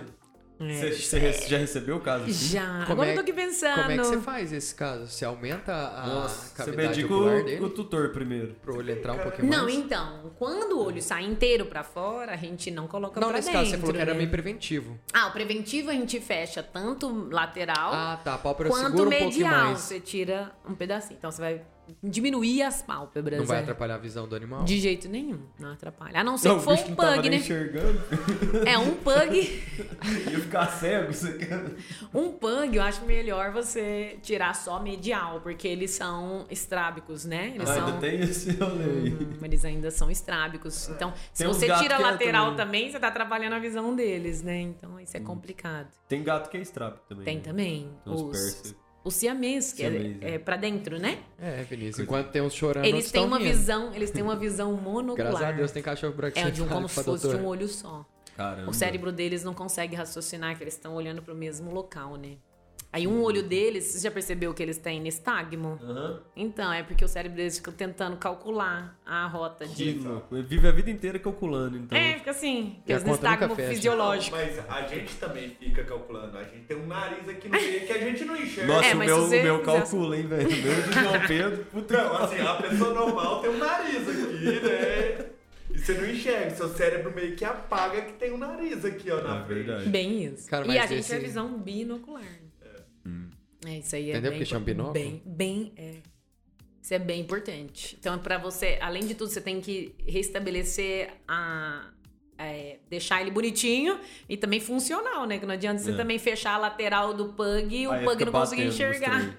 [0.59, 2.24] Você, você re- já recebeu o caso?
[2.24, 2.48] assim?
[2.54, 2.80] Já.
[2.80, 3.76] Como Agora é- eu tô aqui pensando.
[3.76, 5.06] Como é que você faz esse caso?
[5.06, 8.56] Você aumenta a Nossa, você cavidade medica ocular o, dele o tutor primeiro.
[8.61, 9.74] pro olho entrar um pouquinho Não, mais?
[9.76, 13.48] então, quando o olho sai inteiro pra fora, a gente não coloca Não, pra nesse
[13.48, 13.61] dentro.
[13.61, 14.18] caso você falou que era né?
[14.18, 14.98] meio preventivo.
[15.12, 18.34] Ah, o preventivo a gente fecha tanto lateral Ah, tá.
[18.34, 19.64] A pálpebra quanto segura um pouquinho medial.
[19.66, 19.78] mais.
[19.78, 21.16] Você tira um pedacinho.
[21.18, 21.62] Então você vai
[22.03, 23.39] diminuir as pálpebras.
[23.39, 23.62] Não vai é.
[23.62, 24.64] atrapalhar a visão do animal?
[24.64, 26.20] De jeito nenhum, não atrapalha.
[26.20, 27.36] A não ser Não, que for um pug, nem né?
[27.36, 28.01] enxergando.
[28.66, 29.36] É um pug.
[30.30, 31.12] Ia ficar cego.
[31.12, 31.64] Você quer...
[32.14, 37.53] Um pug, eu acho melhor você tirar só medial, porque eles são estrábicos, né?
[37.55, 37.86] Eles Ah, são.
[37.86, 39.12] ainda tem esse rolê aí.
[39.12, 40.89] Hum, eles ainda são estrábicos.
[40.89, 42.66] Então, se Tem você tira que é lateral também.
[42.66, 44.61] também, você tá atrapalhando a visão deles, né?
[44.61, 45.89] Então, isso é complicado.
[46.09, 47.24] Tem gato que é estrábico também.
[47.24, 47.43] Tem né?
[47.43, 47.91] também.
[48.05, 48.74] Tem uns Os,
[49.09, 50.34] os siamês, que Siamês, é, é.
[50.34, 51.18] é pra dentro, né?
[51.40, 51.98] É, Vinícius.
[52.00, 53.50] Enquanto tem uns chorando, Eles têm uma rindo.
[53.50, 55.30] visão, eles têm uma visão monocular.
[55.32, 56.38] Graças a Deus tem cachorro branco.
[56.38, 58.06] É de um, como se fosse de um olho só.
[58.36, 58.70] Caramba.
[58.70, 62.36] O cérebro deles não consegue raciocinar que eles estão olhando pro mesmo local, né?
[62.91, 65.78] Aí um olho deles, você já percebeu que eles têm nistagmo?
[65.82, 66.22] Aham.
[66.34, 69.99] Então, é porque o cérebro deles fica tentando calcular a rota Que de.
[69.99, 70.34] louco.
[70.34, 71.97] Ele Vive a vida inteira calculando, então.
[71.99, 73.68] É, fica assim, nunca nistagmo fecha.
[73.74, 74.34] fisiológico.
[74.34, 76.39] Mas a gente também fica calculando.
[76.39, 78.72] A gente tem um nariz aqui no meio que a gente não enxerga.
[78.72, 80.49] Nossa, É, o meu, você o meu calcula, hein, velho.
[80.49, 81.64] O meu de João Pedro.
[81.66, 85.26] Puta Não, assim, a pessoa normal tem um nariz aqui, né?
[85.70, 89.20] E você não enxerga, seu cérebro meio que apaga que tem um nariz aqui, ó,
[89.22, 89.64] na É frente.
[89.66, 89.89] verdade.
[89.91, 90.49] Bem isso.
[90.49, 92.22] Cara, e mas a gente esse- é visão binocular.
[93.79, 94.93] É, isso aí é Entendeu bem, porque chama binóculo?
[94.95, 95.95] Bem, bem, é.
[96.83, 97.97] Isso é bem importante.
[98.01, 101.91] Então, pra você, além de tudo, você tem que restabelecer a.
[102.39, 103.99] é, deixar ele bonitinho
[104.29, 105.39] e também funcional, né?
[105.39, 105.97] Que não adianta você É.
[105.97, 109.37] também fechar a lateral do pug e o Aí pug não conseguir enxergar.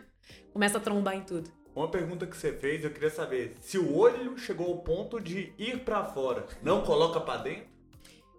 [0.52, 1.50] Começa a trombar em tudo.
[1.74, 3.56] Uma pergunta que você fez, eu queria saber.
[3.62, 7.68] Se o olho chegou ao ponto de ir pra fora, não coloca pra dentro?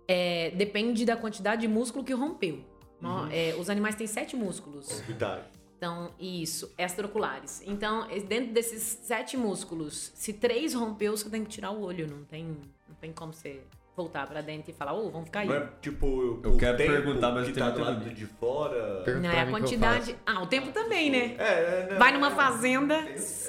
[0.06, 2.62] É, depende da quantidade de músculo que rompeu.
[3.02, 4.90] Ó, é, os animais têm sete músculos.
[4.90, 5.44] Novidade.
[5.80, 7.62] Então, isso, extraoculares.
[7.66, 12.06] Então, dentro desses sete músculos, se três rompeu, você tem que tirar o olho.
[12.06, 12.44] Não tem,
[12.86, 13.62] não tem como você
[13.96, 15.48] voltar pra dentro e falar, ô, vamos ficar aí.
[15.48, 16.38] Não é tipo.
[16.44, 19.00] Eu o quero tempo perguntar, mas que eu tá do lado de fora.
[19.06, 20.16] Pergunta Não, pra é a eu quantidade.
[20.26, 21.36] Ah, o tempo também, né?
[21.38, 22.34] É, é, não, Vai numa é.
[22.34, 23.02] fazenda,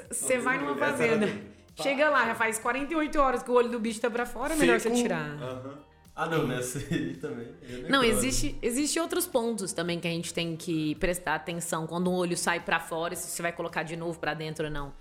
[0.10, 1.28] você vai numa fazenda.
[1.76, 4.56] Chega lá, já faz 48 horas que o olho do bicho tá pra fora, é
[4.56, 5.32] melhor você tirar.
[5.42, 5.91] Aham.
[6.16, 7.48] Ah, não, nessa aí também.
[7.64, 12.08] É Não, existe, existe outros pontos também que a gente tem que prestar atenção quando
[12.10, 14.94] o olho sai pra fora, se você vai colocar de novo pra dentro ou não.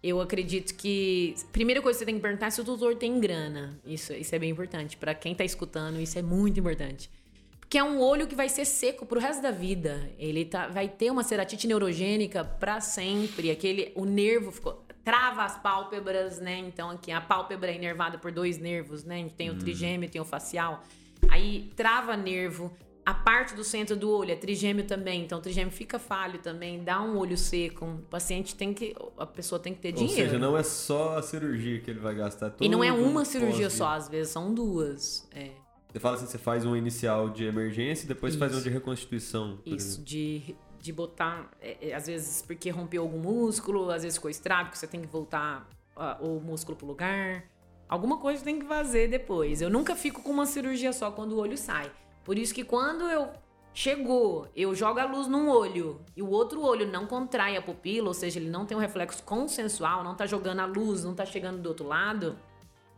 [0.00, 3.18] Eu acredito que primeira coisa que você tem que perguntar é se o tutor tem
[3.18, 3.80] grana.
[3.84, 7.10] Isso, isso é bem importante Pra quem tá escutando, isso é muito importante.
[7.58, 10.10] Porque é um olho que vai ser seco pro resto da vida.
[10.18, 13.50] Ele tá, vai ter uma ceratite neurogênica pra sempre.
[13.50, 16.58] Aquele, o nervo ficou, trava as pálpebras, né?
[16.58, 19.28] Então aqui a pálpebra é inervada por dois nervos, né?
[19.36, 20.82] Tem o trigêmeo, tem o facial.
[21.28, 22.72] Aí trava nervo.
[23.04, 26.84] A parte do centro do olho é trigêmeo também, então o trigêmeo fica falho também,
[26.84, 27.86] dá um olho seco.
[27.86, 30.30] O paciente tem que, a pessoa tem que ter Ou dinheiro.
[30.30, 33.24] seja, não é só a cirurgia que ele vai gastar todo e não é uma
[33.24, 35.26] cirurgia só, às vezes são duas.
[35.34, 35.52] É.
[35.90, 38.64] Você fala assim, você faz um inicial de emergência e depois faz um Isso.
[38.64, 39.58] de reconstituição.
[39.64, 40.04] Isso, exemplo.
[40.04, 44.76] de, de botar, é, é, às vezes porque rompeu algum músculo, às vezes ficou estrábico,
[44.76, 47.44] você tem que voltar ah, o músculo pro lugar.
[47.88, 49.60] Alguma coisa tem que fazer depois.
[49.60, 51.90] Eu nunca fico com uma cirurgia só quando o olho sai.
[52.24, 53.30] Por isso que quando eu
[53.72, 58.08] chegou, eu jogo a luz num olho e o outro olho não contrai a pupila,
[58.08, 61.24] ou seja, ele não tem um reflexo consensual, não tá jogando a luz, não tá
[61.24, 62.36] chegando do outro lado,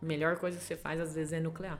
[0.01, 1.79] a melhor coisa que você faz às vezes é nuclear.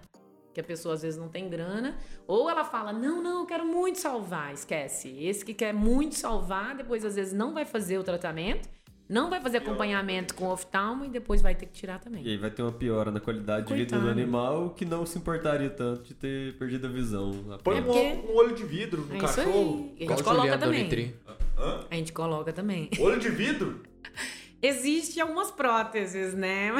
[0.53, 1.97] Que a pessoa às vezes não tem grana,
[2.27, 4.53] ou ela fala: "Não, não, eu quero muito salvar".
[4.53, 5.09] Esquece.
[5.23, 8.67] Esse que quer muito salvar, depois às vezes não vai fazer o tratamento,
[9.07, 12.25] não vai fazer acompanhamento com o oftalmo e depois vai ter que tirar E também.
[12.25, 14.09] aí vai ter uma piora na qualidade de vida do Coitado.
[14.19, 17.31] animal que não se importaria tanto de ter perdido a visão.
[17.63, 19.93] Põe É um, porque- um olho de vidro no É isso cachorro.
[19.99, 20.05] aí.
[20.05, 21.15] A gente o coloca Juliano do também.
[21.89, 22.89] A gente coloca também.
[22.99, 23.81] Olho de vidro?
[24.61, 26.71] Existe algumas próteses, né?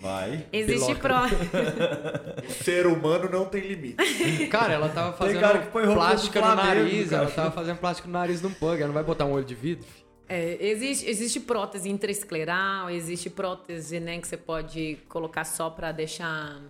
[0.00, 0.46] Vai.
[0.52, 1.36] Existe prótese.
[2.46, 4.46] O ser humano não tem limite.
[4.48, 7.22] Cara, ela tava fazendo cara que põe roupa plástica no nariz, cara.
[7.24, 9.44] ela tava fazendo plástica no nariz de um pug, ela não vai botar um olho
[9.44, 9.86] de vidro?
[10.28, 16.60] É, existe, existe prótese intraescleral, existe prótese né, que você pode colocar só para deixar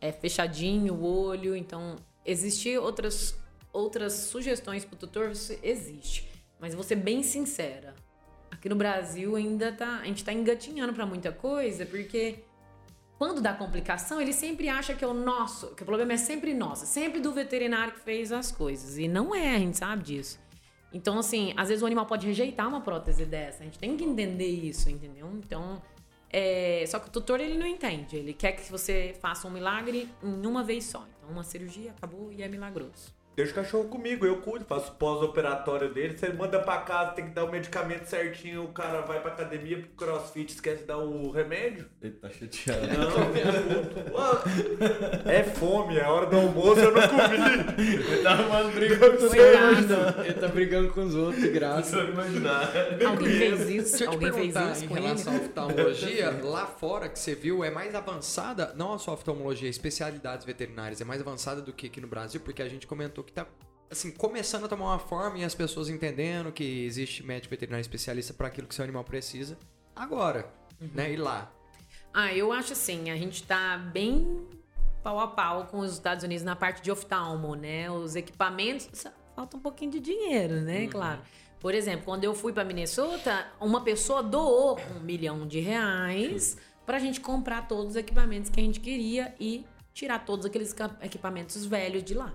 [0.00, 1.54] é, fechadinho o olho.
[1.54, 3.38] Então, existe outras,
[3.72, 5.32] outras sugestões para o tutor?
[5.62, 6.28] Existe.
[6.58, 7.94] Mas vou ser bem sincera.
[8.58, 10.00] Aqui no Brasil ainda tá.
[10.00, 12.40] A gente tá engatinhando para muita coisa, porque
[13.16, 16.52] quando dá complicação, ele sempre acha que é o nosso, que o problema é sempre
[16.52, 18.98] nosso, sempre do veterinário que fez as coisas.
[18.98, 20.40] E não é, a gente sabe disso.
[20.92, 23.62] Então, assim, às vezes o animal pode rejeitar uma prótese dessa.
[23.62, 25.30] A gente tem que entender isso, entendeu?
[25.34, 25.80] Então,
[26.30, 26.84] é...
[26.88, 28.16] só que o tutor ele não entende.
[28.16, 31.06] Ele quer que você faça um milagre em uma vez só.
[31.18, 33.17] Então, uma cirurgia acabou e é milagroso.
[33.38, 36.18] Deixa o cachorro comigo, eu cuido, faço pós-operatório dele.
[36.18, 39.78] Você manda pra casa, tem que dar o medicamento certinho, o cara vai pra academia
[39.78, 41.86] pro crossfit, esquece de dar o remédio.
[42.02, 42.88] Ele tá chateado.
[42.88, 43.08] Não,
[45.30, 47.84] é fome, é hora do almoço, eu não comi.
[47.94, 49.36] Ele tá arrumando briga com você.
[49.36, 50.20] Coitado.
[50.24, 52.02] Ele tá brigando com os outros de graça.
[52.02, 52.72] Não imaginar.
[53.06, 53.98] Alguém fez isso?
[53.98, 55.06] Deixa eu te Alguém fez isso em com ele?
[55.06, 59.70] relação à oftalmologia, lá fora que você viu é mais avançada, não a sua oftalmologia,
[59.70, 63.34] especialidades veterinárias, é mais avançada do que aqui no Brasil, porque a gente comentou que
[63.34, 63.46] tá
[63.90, 68.34] assim, começando a tomar uma forma e as pessoas entendendo que existe médico veterinário especialista
[68.34, 69.56] para aquilo que seu animal precisa.
[69.94, 70.52] Agora,
[70.94, 71.12] né?
[71.12, 71.50] E lá.
[72.12, 74.46] Ah, eu acho assim, a gente tá bem
[75.02, 77.90] pau a pau com os Estados Unidos na parte de oftalmo, né?
[77.90, 80.86] Os equipamentos, falta um pouquinho de dinheiro, né?
[80.88, 81.20] Claro.
[81.60, 86.56] Por exemplo, quando eu fui para Minnesota, uma pessoa doou um milhão de reais
[86.86, 91.66] pra gente comprar todos os equipamentos que a gente queria e tirar todos aqueles equipamentos
[91.66, 92.32] velhos de lá.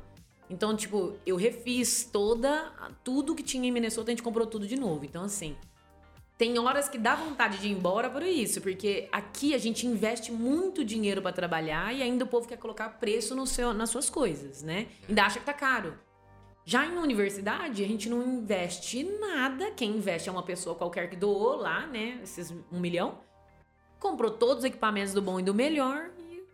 [0.54, 2.72] Então, tipo, eu refiz toda
[3.04, 5.04] tudo que tinha em Minnesota, a gente comprou tudo de novo.
[5.04, 5.58] Então, assim,
[6.38, 10.32] tem horas que dá vontade de ir embora por isso, porque aqui a gente investe
[10.32, 14.12] muito dinheiro pra trabalhar e ainda o povo quer colocar preço no seu, nas suas
[14.12, 14.88] coisas, né?
[15.10, 15.98] Ainda acha que tá caro.
[16.64, 19.72] Já em universidade, a gente não investe nada.
[19.72, 22.20] Quem investe é uma pessoa qualquer que doou lá, né?
[22.22, 23.18] Esses um milhão.
[24.00, 26.13] Comprou todos os equipamentos do bom e do melhor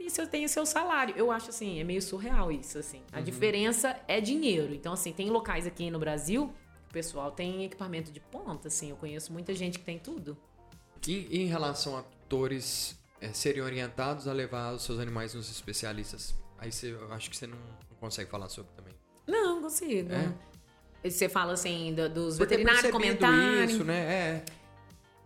[0.10, 1.14] e, e você tem o seu salário.
[1.18, 3.02] Eu acho assim, é meio surreal isso, assim.
[3.12, 4.74] A diferença é dinheiro.
[4.74, 6.54] Então, assim, tem locais aqui no Brasil
[6.86, 8.90] que o pessoal tem equipamento de ponta, assim.
[8.90, 10.38] Eu conheço muita gente que tem tudo.
[11.08, 16.36] E, em relação a tutores é, serem orientados a levar os seus animais nos especialistas,
[16.58, 18.94] aí você, eu acho que você não, não consegue falar sobre também.
[19.28, 20.12] Não, consigo.
[20.12, 20.34] É?
[21.10, 23.64] Você fala assim do- dos veterinários comentarem.
[23.66, 24.00] isso, né?
[24.00, 24.46] É.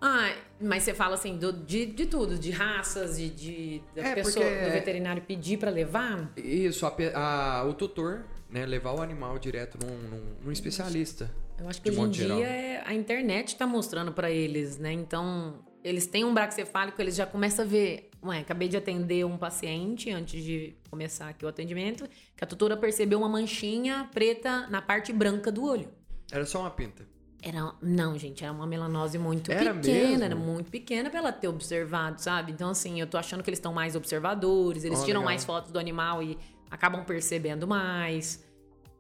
[0.05, 4.15] Ah, mas você fala assim do- de, de tudo, de raças, de, de da É,
[4.15, 6.29] pessoa do veterinário pedir pra levar.
[6.35, 8.65] Isso, a a- o tutor, né?
[8.65, 11.31] Levar o animal direto num, num- num especialista.
[11.57, 14.91] Eu acho que hoje em dia é- a internet tá mostrando pra eles, né?
[14.91, 18.09] Então, eles têm um braxefálico, eles já começam a ver.
[18.21, 22.75] Ué, acabei de atender um paciente antes de começar aqui o atendimento, que a tutora
[22.75, 25.87] percebeu uma manchinha preta na parte branca do olho.
[26.31, 27.05] Era só uma pinta.
[27.45, 30.23] Era, não, gente, era uma melanose muito Era pequena, mesmo?
[30.23, 32.53] era muito pequena pra ela ter observado, sabe?
[32.53, 35.31] Então, assim, eu tô achando que eles estão mais observadores, eles Ó, tiram legal.
[35.33, 36.37] mais fotos do animal e
[36.71, 38.41] acabam percebendo mais.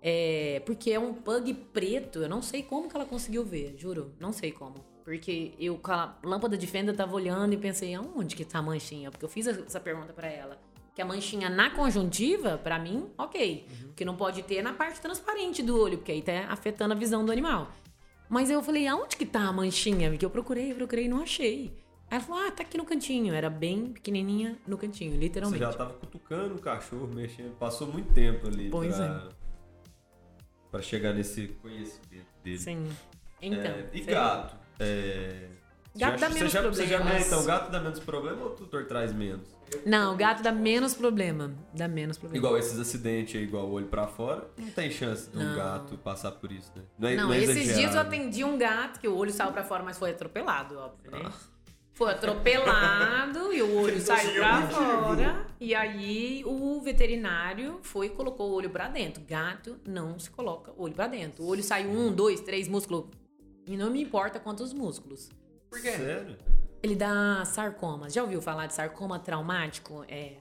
[0.01, 4.13] É, porque é um pug preto, eu não sei como que ela conseguiu ver, juro,
[4.19, 4.75] não sei como.
[5.05, 8.61] Porque eu com a lâmpada de fenda tava olhando e pensei, aonde que tá a
[8.61, 9.09] manchinha?
[9.09, 10.59] Porque eu fiz essa pergunta pra ela.
[10.93, 13.65] Que a manchinha na conjuntiva, pra mim, ok.
[13.89, 16.93] O que não pode ter é na parte transparente do olho, porque aí tá afetando
[16.93, 17.69] a visão do animal.
[18.33, 20.09] Mas eu falei, aonde que tá a manchinha?
[20.09, 21.71] Porque eu procurei, procurei e não achei.
[22.09, 23.31] Aí ela falou, ah, tá aqui no cantinho.
[23.31, 25.59] Era bem pequenininha no cantinho, Você literalmente.
[25.63, 27.55] já tava cutucando o cachorro, mexendo.
[27.57, 29.29] Passou muito tempo ali Pois pra,
[30.71, 32.57] pra chegar nesse conhecimento dele.
[32.57, 32.89] Sim.
[33.39, 33.71] Então.
[33.71, 34.55] É, e você- gato?
[34.79, 35.47] É,
[35.95, 37.27] Gato dá menos você já, você já, problemas.
[37.27, 39.47] Então, gato dá menos problema ou o tutor traz menos?
[39.85, 41.53] Não, o gato dá menos problema.
[41.73, 42.37] Dá menos problema.
[42.37, 45.55] Igual esses acidentes aí, igual o olho pra fora, não tem chance de um Não.
[45.55, 46.83] gato passar por isso, né?
[46.97, 49.51] Não, é, Não, não é esses dias eu atendi um gato que o olho saiu
[49.51, 51.21] pra fora, mas foi atropelado, óbvio, né?
[51.25, 51.31] Ah.
[51.93, 55.45] Foi atropelado e o olho saiu pra fora.
[55.59, 59.23] E aí o veterinário foi e colocou o olho pra dentro.
[59.23, 61.43] Gato não se coloca o olho pra dentro.
[61.43, 63.05] O olho saiu um, dois, três músculos.
[63.67, 65.29] E não me importa quantos músculos.
[65.73, 65.91] Por quê?
[65.91, 66.37] Sério?
[66.83, 68.07] Ele dá sarcoma.
[68.07, 70.05] Já ouviu falar de sarcoma traumático?
[70.07, 70.33] É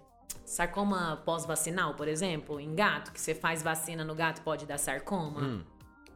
[0.45, 5.41] sarcoma pós-vacinal, por exemplo, em gato, que você faz vacina no gato pode dar sarcoma?
[5.41, 5.63] Hum.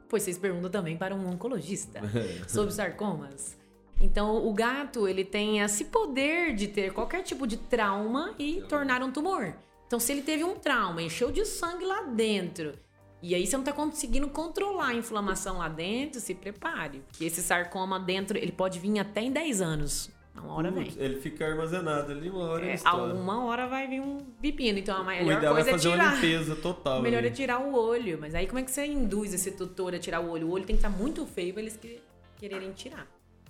[0.06, 2.00] Pois vocês perguntam também para um oncologista
[2.46, 3.56] sobre sarcomas.
[3.98, 9.02] Então, o gato, ele tem esse poder de ter qualquer tipo de trauma e tornar
[9.02, 9.56] um tumor.
[9.86, 12.74] Então, se ele teve um trauma, encheu de sangue lá dentro,
[13.22, 17.02] e aí você não tá conseguindo controlar a inflamação lá dentro, se prepare.
[17.12, 20.10] Que esse sarcoma dentro, ele pode vir até em 10 anos.
[20.34, 20.84] Uma hora vem.
[20.84, 24.78] Putz, Ele fica armazenado ali, uma hora É, alguma hora vai vir um pepino.
[24.78, 26.14] Então, a O melhor ideal é coisa é fazer uma tirar.
[26.14, 26.98] limpeza total.
[26.98, 27.28] O melhor ali.
[27.28, 28.18] é tirar o olho.
[28.20, 30.46] Mas aí como é que você induz esse tutor a tirar o olho?
[30.48, 32.02] O olho tem que estar muito feio pra eles que-
[32.36, 33.06] quererem tirar.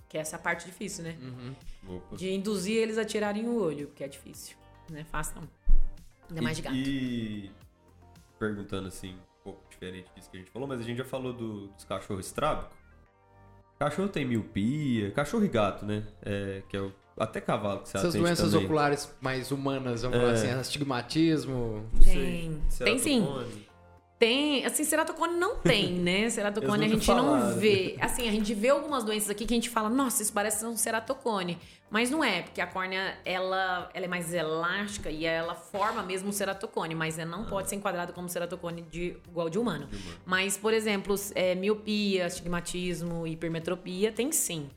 [0.07, 1.17] Que é essa parte difícil, né?
[1.89, 2.15] Opa.
[2.15, 4.55] De induzir eles a tirarem o olho, porque é difícil.
[4.89, 5.49] Não é fácil, não.
[6.29, 6.75] Ainda mais de gato.
[6.77, 7.51] E
[8.39, 9.17] perguntando assim,
[9.79, 12.75] diferente disso que a gente falou, mas a gente já falou do- dos cachorros estrábicos.
[13.79, 16.03] Cachorro tem miopia, cachorro e gato, né?
[16.23, 18.65] É, que é o, até cavalo que você Essas doenças também.
[18.65, 20.33] oculares mais humanas, vamos falar É.
[20.33, 21.85] assim, astigmatismo.
[21.93, 22.61] Não sei, Tem.
[22.85, 23.27] Tem sim.
[24.19, 26.27] Tem, assim, ceratocone não tem, né?
[26.31, 27.59] Ceratocone a gente nunca não falaram.
[27.59, 27.95] vê.
[28.01, 30.75] Assim, a gente vê algumas doenças aqui que a gente fala, nossa, isso parece um
[30.75, 31.59] ceratocone.
[31.89, 36.29] Mas não é, porque a córnea, ela, ela é mais elástica e ela forma mesmo
[36.29, 39.87] o ceratocone, mas ela não pode ser enquadrada como ceratocone de, igual de humano.
[40.25, 44.69] Mas, por exemplo, é, miopia, astigmatismo, hipermetropia, tem sim.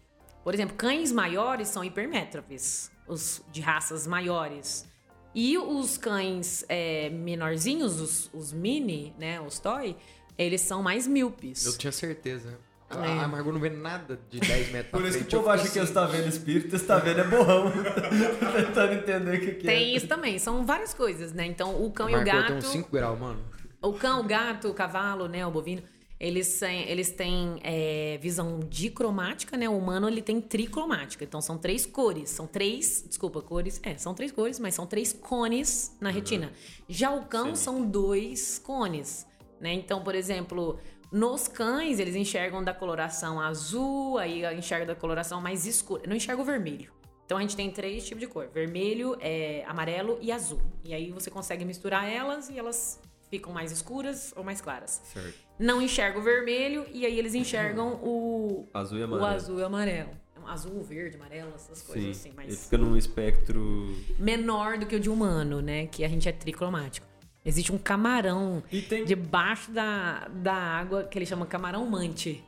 [0.45, 4.90] Por exemplo, cães maiores são hipermétropes, os de raças maiores.
[5.35, 9.97] E os cães é, menorzinhos, os, os mini, né, os toy,
[10.37, 11.65] eles são mais míopes.
[11.67, 12.59] Eu tinha certeza.
[12.91, 13.19] A, É.
[13.21, 15.37] a Margot não vê nada de 10 metros Por isso que frente.
[15.37, 15.87] o eu povo acha que assim.
[15.87, 17.71] você tá vendo espírito, você tá vendo é borrão.
[18.57, 19.97] Tentando entender o que, que Tem é.
[19.97, 21.47] isso também, são várias coisas, né?
[21.47, 22.47] Então, o cão A e o Margot gato.
[22.49, 23.41] tem uns 5 graus, mano.
[23.81, 25.83] O cão, o gato, o cavalo, né, o bovino,
[26.21, 29.67] eles têm, eles têm é, visão dicromática, né?
[29.71, 31.25] O humano ele tem tricromática.
[31.25, 35.15] Então são três cores, são três, desculpa, cores, é, são três cores, mas são três
[35.15, 36.53] cones na retina.
[36.87, 39.27] Já o cão são dois cones,
[39.59, 39.73] né?
[39.73, 40.79] Então, por exemplo,
[41.11, 46.43] nos cães eles enxergam da coloração azul, aí enxergam da coloração mais escura, não enxerga
[46.43, 46.93] o vermelho.
[47.25, 50.61] Então a gente tem três tipos de cor: vermelho, é, amarelo e azul.
[50.85, 53.01] E aí você consegue misturar elas e elas
[53.31, 55.01] ficam mais escuras ou mais claras.
[55.13, 55.35] Certo.
[55.59, 59.27] Não enxerga o vermelho e aí eles enxergam o, Azul e o amarelo.
[59.27, 60.11] azul e o amarelo.
[60.33, 62.11] Então, Azul, verde, amarelo, essas coisas Sim.
[62.11, 63.95] assim, Ele mas fica num espectro.
[64.19, 65.87] menor do que o de humano, né?
[65.87, 67.07] Que a gente é tricromático.
[67.45, 69.05] Existe um camarão E tem.
[69.05, 72.43] debaixo da, da água que ele chama camarão mante.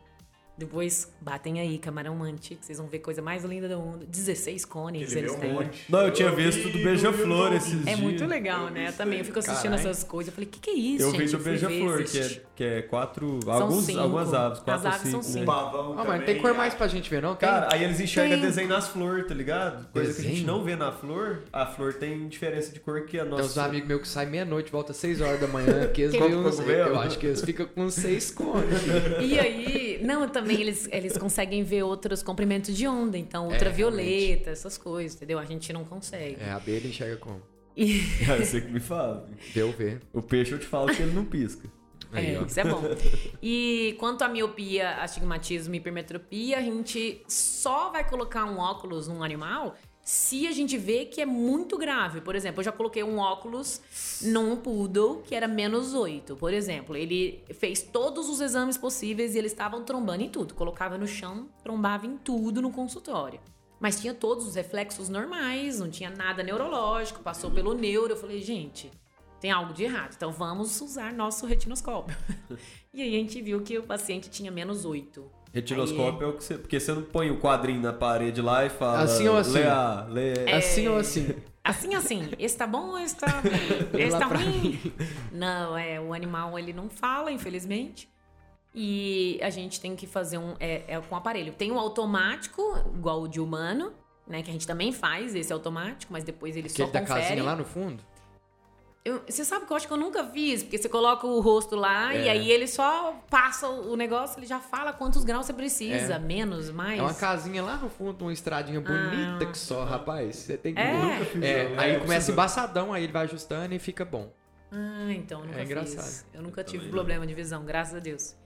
[0.57, 4.05] Depois batem aí, camarão mante, que vocês vão ver coisa mais linda do mundo.
[4.07, 5.53] 16 cones Ele eles um têm.
[5.53, 5.85] monte.
[5.89, 7.99] Não, eu tinha vi visto do Beija-Flor esses É dias.
[8.01, 8.89] muito legal, né?
[8.89, 9.89] Eu também eu fico assistindo Caralho.
[9.89, 10.29] essas coisas.
[10.29, 11.25] Eu falei, o que, que é isso, Eu gente?
[11.27, 13.41] vi do Beija-Flor, que é, que é quatro.
[13.43, 14.01] São Alguns, cinco.
[14.01, 15.25] algumas aves, As quatro ou aves são cinco.
[15.25, 15.41] Um né?
[15.41, 15.47] cinco.
[15.47, 16.57] pavão Ah, mas tem cor né?
[16.59, 17.35] mais pra gente ver, não?
[17.35, 17.49] Tem?
[17.49, 18.47] Cara, aí eles enxergam Tem.
[18.47, 19.91] desenho nas flores, tá ligado?
[19.91, 20.47] Coisa que a gente Desenho?
[20.47, 21.45] não vê na flor.
[21.53, 23.45] A flor tem diferença de cor que a Tem nossa.
[23.45, 26.59] uns amigos meus que saem meia-noite, volta 6 horas da manhã, que eles veem uns?
[26.61, 28.83] Eu acho que eles ficam com 6 cones.
[29.23, 34.51] E aí, não, também eles, eles conseguem ver outros comprimentos de onda, então É, ultravioleta,
[34.51, 35.39] essas coisas, entendeu?
[35.39, 36.37] A gente não consegue.
[36.41, 37.43] É, a abelha enxerga como?
[37.77, 39.29] E, Ah, você que me fala.
[39.55, 40.01] Deu ver.
[40.13, 41.69] O peixe eu te falo que ele não pisca.
[42.13, 42.45] Aí, é, ó.
[42.45, 42.83] isso é bom.
[43.43, 49.23] E quanto à miopia, astigmatismo e hipermetropia, a gente só vai colocar um óculos num
[49.23, 49.75] animal
[50.05, 52.21] se a gente vê que é muito grave.
[52.21, 53.81] Por exemplo, eu já coloquei um óculos
[54.21, 56.35] num poodle que era menos 8.
[56.37, 60.55] Por exemplo, ele fez todos os exames possíveis e eles estavam trombando em tudo.
[60.55, 63.41] Colocava no chão, trombava em tudo no consultório.
[63.79, 68.13] Mas tinha todos os reflexos normais, não tinha nada neurológico, passou pelo neuro.
[68.13, 68.91] Eu falei, gente,
[69.41, 70.15] tem algo de errado.
[70.17, 72.17] Então vamos usar nosso retinoscópio.
[72.93, 75.42] e aí a gente viu que o paciente tinha menos 8.
[75.53, 76.57] Retinoscópio é o que você.
[76.57, 79.03] Porque você não põe o quadrinho na parede lá e fala.
[79.03, 79.53] Assim ou assim?
[79.53, 80.33] Lê A, lê...
[80.47, 80.57] É.
[80.57, 81.35] Assim ou assim?
[81.65, 83.41] Assim, assim, esse tá bom ou esse tá,
[83.97, 84.81] esse tá ruim?
[85.31, 88.11] Não, é, o animal ele não fala, infelizmente.
[88.75, 90.55] E a gente tem que fazer um.
[90.59, 91.53] É, é com aparelho.
[91.53, 92.63] Tem um automático,
[92.95, 93.93] igual o de humano,
[94.27, 94.43] né?
[94.43, 97.21] Que a gente também faz esse automático, mas depois ele Aquele só da confere.
[97.21, 98.03] casinha lá no fundo?
[99.05, 101.75] Eu- você sabe que eu acho que eu nunca fiz, porque você coloca o rosto
[101.75, 102.31] lá e É.
[102.31, 106.19] aí ele só passa o negócio, ele já fala quantos graus você precisa, É.
[106.21, 107.01] menos, mais.
[107.01, 110.37] É uma casinha lá no fundo, uma estradinha bonita que só, rapaz.
[110.37, 110.81] Você tem que.
[110.81, 110.93] É?
[110.93, 114.33] Nunca fiz, É, aí É, começa embaçadão, aí ele vai ajustando e fica bom.
[114.71, 116.05] Ah, então, eu nunca É engraçado.
[116.05, 116.27] fiz.
[116.33, 116.95] Eu nunca tive também não.
[116.97, 118.37] problema de visão, graças a Deus.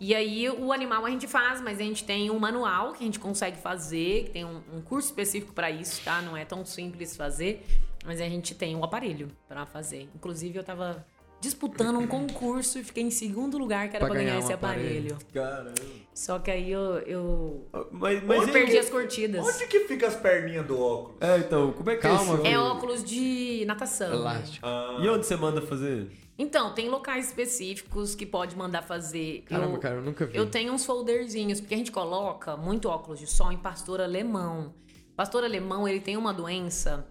[0.00, 3.06] E aí, o animal a gente faz, mas a gente tem um manual que a
[3.06, 6.20] gente consegue fazer, que tem um, um curso específico para isso, tá?
[6.20, 7.64] Não é tão simples fazer,
[8.04, 10.08] mas a gente tem um aparelho para fazer.
[10.14, 11.04] Inclusive, eu tava
[11.40, 14.44] disputando um concurso e fiquei em segundo lugar, que era Pra pra ganhar, ganhar um
[14.44, 15.14] esse aparelho.
[15.14, 15.18] aparelho.
[15.34, 15.74] Caramba.
[16.14, 18.78] Só que aí eu, eu, Mas, mas eu perdi aí?
[18.78, 19.44] as curtidas.
[19.46, 21.16] Onde que fica as perninhas do óculos?
[21.20, 22.52] É, então, como é que Calma, é?
[22.52, 24.10] É óculos de natação.
[24.12, 24.66] Elástico.
[24.66, 26.10] Ah, E onde você manda fazer?
[26.38, 29.42] Então, tem locais específicos que pode mandar fazer.
[29.42, 30.36] Caramba, eu, cara, eu nunca vi.
[30.36, 34.74] eu tenho uns folderzinhos, porque a gente coloca muito óculos de sol em pastor alemão.
[35.16, 37.06] Pastor alemão, ele tem uma doença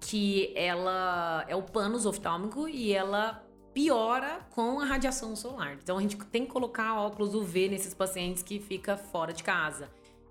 [0.00, 3.42] que ela é o pânus oftálmico e ela
[3.74, 5.76] piora com a radiação solar.
[5.82, 9.88] Então a gente tem que colocar óculos UV nesses pacientes que fica fora de casa.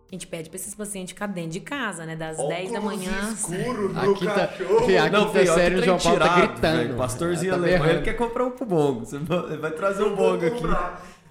[0.08, 2.16] A gente pede pra esses pacientes ficar dentro de casa, né?
[2.16, 3.32] Das 10 da óculos manhã.
[3.32, 4.86] escuro no quinta, cachorro.
[4.86, 6.78] Fih, a Não, série que o João Paulo tá gritando.
[6.78, 6.96] velho.
[6.98, 9.06] Pastorzinho Tá alemão, ele quer comprar um pro bongo.
[9.06, 10.64] Você vai trazer um bongo aqui.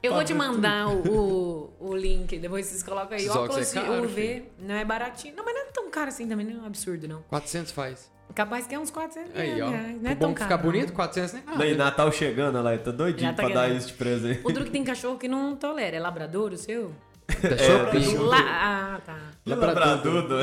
[0.02, 3.24] Eu vou te mandar o, o link, depois vocês colocam aí.
[3.24, 5.34] Esses óculos Óculos é caro, UV não é baratinho.
[5.36, 7.22] Não, mas não é tão caro assim também, não é um absurdo, não.
[7.22, 8.10] 400 faz.
[8.34, 9.70] Capaz que é uns 400 Aí, ó.
[9.70, 10.02] reais.
[10.02, 10.50] Não é tão bom caro.
[10.50, 11.58] ficar bonito, 400 nem nada.
[11.58, 14.40] Daí, Natal chegando, lá, tá doidinho Já tá pra dar isso de presente.
[14.44, 15.96] O que tem cachorro que não tolera.
[15.96, 16.94] É labrador o seu?
[17.28, 18.16] Da É, Shopee.
[18.16, 18.38] La...
[18.38, 19.18] Ah, tá.
[19.46, 20.36] Labradudo.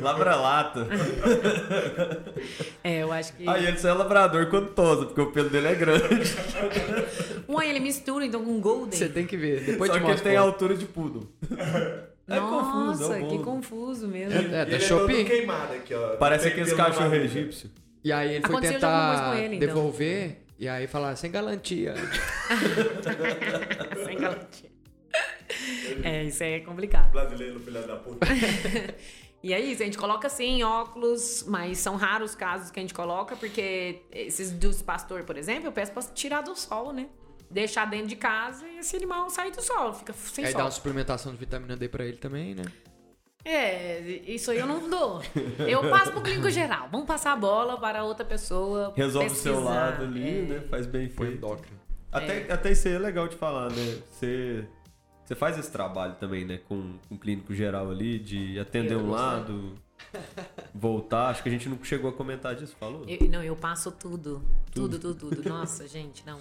[0.00, 0.86] Labralata.
[2.84, 3.46] É, eu acho que.
[3.48, 6.04] Aí ele só é labrador tosa, porque o pelo dele é grande.
[7.46, 8.98] Uai, ele mistura então com Golden.
[8.98, 9.62] Você tem que ver.
[9.64, 11.28] Depois Só de que ele tem a altura de poodle.
[12.26, 14.38] É Nossa, confuso, é que confuso mesmo.
[14.38, 15.16] É, da Ele é Shopee.
[15.16, 16.16] todo queimado aqui, ó.
[16.16, 17.16] Parece aqueles barriga.
[17.24, 17.70] egípcios.
[18.04, 19.68] E aí ele foi Aconteceu coisa tentar ele, então.
[19.68, 21.94] devolver, e aí falar sem galantia.
[24.06, 24.67] Sem galantia.
[26.04, 27.10] É, isso aí é complicado.
[27.10, 28.26] Brasileiro, filha da puta.
[29.40, 32.82] E é isso, a gente coloca assim óculos, mas são raros os casos que a
[32.82, 37.06] gente coloca, porque esses dos pastor, por exemplo, eu peço pra tirar do sol, né?
[37.48, 40.58] Deixar dentro de casa e esse animal sair do sol, fica sem aí sol.
[40.58, 42.64] dá uma suplementação de vitamina D pra ele também, né?
[43.44, 45.22] É, isso aí eu não dou.
[45.68, 46.88] Eu passo pro clínico geral.
[46.90, 48.92] Vamos passar a bola para outra pessoa.
[48.96, 49.72] Resolve o seu pesquisar.
[49.72, 50.42] lado ali, É.
[50.42, 50.60] né?
[50.68, 51.38] Faz bem Foi feito.
[51.38, 51.78] endócrino.
[52.10, 53.98] Até, até isso aí é legal de falar, né?
[54.10, 54.66] Você,
[55.28, 56.58] você faz esse trabalho também, né?
[56.66, 59.74] Com, com o clínico geral ali, de atender Eu um lado,
[60.74, 61.28] voltar.
[61.28, 63.04] Acho que a gente não chegou a comentar disso, falou?
[63.06, 64.42] Eu- não, eu passo tudo.
[64.72, 65.46] Tudo, tudo, tudo.
[65.46, 66.40] Nossa, gente, não.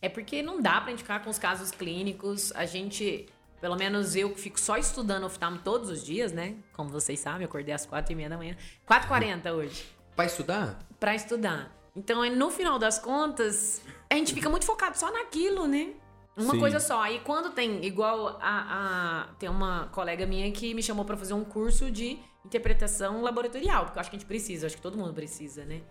[0.00, 2.52] É porque não dá pra gente ficar com os casos clínicos.
[2.52, 3.26] A gente,
[3.60, 6.56] pelo menos eu que fico só estudando oftalmo todos os dias, né?
[6.72, 8.56] Como vocês sabem, eu acordei às quatro e meia da manhã.
[8.88, 9.84] 4h40 hoje.
[10.16, 10.78] Pra estudar?
[10.98, 11.70] Pra estudar.
[11.94, 15.92] Então, é, no final das contas, a gente fica muito focado só naquilo, né?
[16.36, 16.60] Uma Sim.
[16.60, 17.02] coisa só.
[17.02, 21.34] Aí quando tem, igual a, a- Tem uma colega minha que me chamou pra fazer
[21.34, 24.96] um curso de interpretação laboratorial, porque eu acho que a gente precisa, acho que todo
[24.96, 25.82] mundo precisa, né?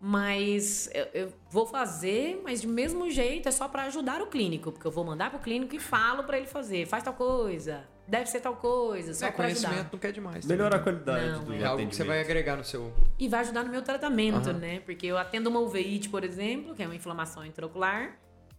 [0.00, 4.70] Mas eu, eu vou fazer, mas de mesmo jeito é só pra ajudar o clínico,
[4.70, 8.26] porque eu vou mandar pro clínico e falo pra ele fazer, faz tal coisa, deve
[8.26, 9.88] ser tal coisa, só é, pra conhecimento ajudar.
[9.92, 10.44] não quer demais.
[10.46, 11.02] Melhorar a também.
[11.02, 12.92] qualidade Não, do É algo que você vai agregar no seu.
[13.18, 14.58] E vai ajudar no meu tratamento, Aham.
[14.58, 14.80] né?
[14.80, 18.16] Porque eu atendo uma uveíte, por exemplo, que é uma inflamação intraocular.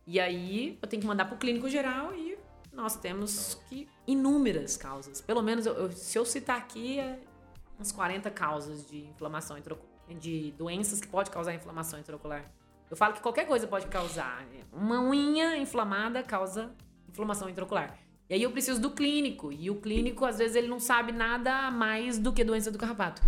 [0.07, 2.37] E aí eu tenho que mandar pro clínico geral e
[2.71, 5.19] nós temos que inúmeras causas.
[5.19, 7.19] Pelo menos eu- eu- se eu citar aqui, é
[7.77, 9.57] umas 40 causas de inflamação
[10.19, 12.49] de doenças que pode causar inflamação intraocular.
[12.89, 14.45] Eu falo que qualquer coisa pode causar.
[14.45, 14.61] né?
[14.71, 16.73] Uma unha inflamada causa
[17.09, 17.99] inflamação intraocular.
[18.29, 19.51] E aí eu preciso do clínico.
[19.51, 23.21] E o clínico, às vezes, ele não sabe nada mais do que doença do carrapato.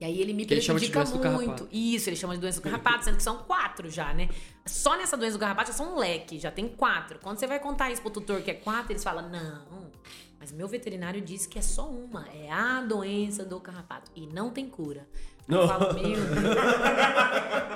[0.00, 1.68] E aí ele me Que ele chama de prejudica muito.
[1.72, 4.28] Isso, ele chama de doença do carrapato, sendo que são quatro já, né?
[4.66, 7.18] Só nessa doença do carrapato já são um leque, já tem quatro.
[7.18, 9.90] Quando você vai contar isso pro tutor que é quatro, eles falam, não,
[10.38, 14.10] mas meu veterinário disse que é só uma, é a doença do carrapato.
[14.14, 15.08] E não tem cura.
[15.48, 15.68] Eu Não.
[15.68, 16.16] falo, meu Deus.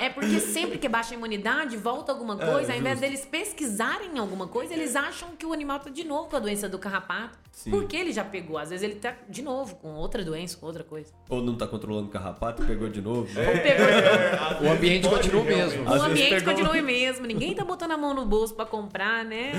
[0.01, 3.01] É porque sempre que baixa a imunidade, volta alguma coisa, ao invés justo.
[3.01, 6.69] deles pesquisarem alguma coisa, eles acham que o animal tá de novo com a doença
[6.69, 7.39] do carrapato.
[7.53, 7.71] Sim.
[7.71, 8.57] Porque ele já pegou.
[8.59, 11.13] Às vezes ele tá de novo com outra doença, com outra coisa.
[11.29, 13.29] Ou não tá controlando o carrapato, pegou de novo.
[13.29, 14.65] Ou pegou de novo.
[14.67, 15.85] O ambiente continua o mesmo.
[15.89, 17.27] O ambiente pegou- continua o mesmo.
[17.27, 19.53] Ninguém tá botando a mão no bolso pra comprar, né?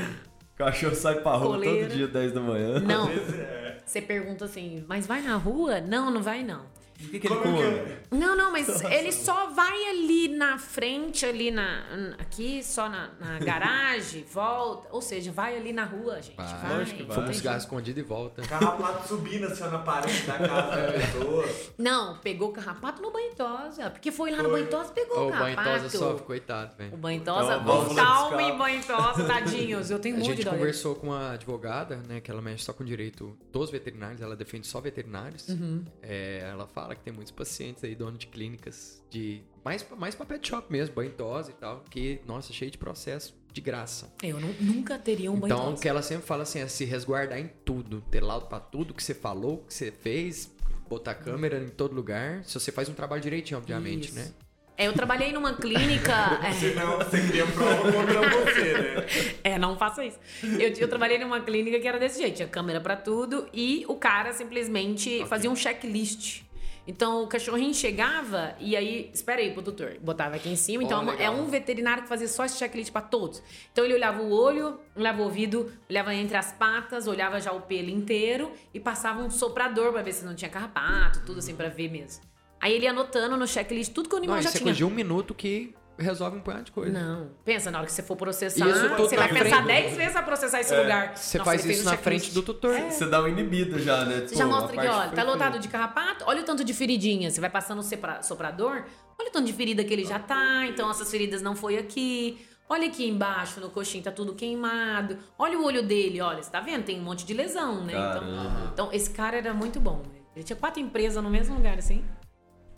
[0.54, 1.88] O cachorro sai pra rua Coleira.
[1.88, 2.80] todo dia, 10 da manhã.
[2.80, 3.10] Não.
[3.10, 3.78] é.
[3.86, 5.82] Você pergunta assim, mas vai na rua?
[5.82, 6.62] Não, não vai não.
[7.06, 7.78] O que, que ele Como que come?
[7.78, 8.02] é?
[8.12, 11.84] Não, não, mas ele só vai ali na frente, ali na.
[12.20, 14.88] Aqui, só na, na garagem, volta.
[14.92, 16.36] Ou seja, vai ali na rua, gente.
[16.36, 16.78] Vai, vai.
[16.78, 17.16] lógico que vai.
[17.16, 18.42] Fuma um cigarro escondido e volta.
[18.44, 21.46] Carrapato subindo assim na parede da casa da pessoa.
[21.78, 23.90] Não, pegou o carrapato no banhotosa.
[23.90, 25.56] Porque foi lá no banhotosa e pegou Ô, o o carrapato.
[25.70, 26.98] banhotosa sofre, coitado, O velho.
[26.98, 28.50] banhotosa, Então, vamos oftalmo buscar.
[28.54, 29.92] e banhotosa, tadinhos.
[29.92, 30.52] Eu tenho A muito gente de dó.
[30.52, 30.60] deles.
[30.62, 34.68] conversou com uma advogada, né, que ela mexe só com direito dos veterinários, ela defende
[34.68, 35.48] só veterinários.
[35.50, 35.84] Uhum.
[36.02, 40.26] É, ela fala que tem muitos pacientes aí, dono de clínicas, de mais, mais pra
[40.26, 44.14] pet shop mesmo, banho tosa e tal, que, nossa, cheio de processo de graça.
[44.24, 45.82] Eu nu- nunca teria um Então, o banhotosa.
[45.82, 49.04] que ela sempre fala assim, é se resguardar em tudo, ter laudo pra tudo que
[49.04, 50.50] você falou, que você fez,
[50.90, 54.16] botar câmera em todo lugar, se você faz um trabalho direitinho, obviamente, Isso.
[54.16, 54.32] né?
[54.78, 56.40] É, eu trabalhei numa clínica.
[56.44, 59.06] é, Senão você cria prova contra você, né?
[59.44, 60.18] É, não faça isso.
[60.44, 63.96] Eu, eu trabalhei numa clínica que era desse jeito, tinha câmera pra tudo e o
[63.96, 66.44] cara simplesmente fazia um checklist.
[66.88, 70.84] Então o cachorrinho chegava e aí, espera aí pro doutor, botava aqui em cima.
[70.84, 71.36] Então é legal.
[71.36, 73.42] um veterinário que fazia só esse checklist pra todos.
[73.72, 77.62] Então ele olhava o olho, olhava o ouvido, olhava entre as patas, olhava já o
[77.62, 81.70] pelo inteiro e passava um soprador pra ver se não tinha carrapato, tudo assim pra
[81.70, 82.24] ver mesmo.
[82.60, 84.64] Aí ele ia anotando no checklist tudo que o Não, animal isso já é tinha.
[84.66, 86.92] coisa de um minuto que resolve um punhado de coisa.
[86.92, 87.30] Não.
[87.44, 89.84] Pensa, na hora que você for processar, Isso tudo você vai pensar frente.
[89.84, 91.16] 10 vezes pra processar esse lugar.
[91.16, 92.80] Você Nossa, faz isso na frente do tutor.
[92.80, 94.22] Você dá uma inibida já, né?
[94.28, 96.74] Você já Pô, a mostra ó, foi tá lotado de carrapato, olha o tanto de
[96.74, 97.30] feridinha.
[97.30, 98.84] Você vai passando o soprador,
[99.20, 102.46] olha o tanto de ferida que ele já tá, então essas feridas não foi aqui.
[102.70, 105.18] Olha aqui embaixo, no coxinho, tá tudo queimado.
[105.38, 106.86] Olha o olho dele, olha, você tá vendo?
[106.86, 107.92] Tem um monte de lesão, né?
[107.92, 110.02] Então, então, esse cara era muito bom.
[110.34, 112.06] Ele tinha quatro empresas no mesmo lugar, assim.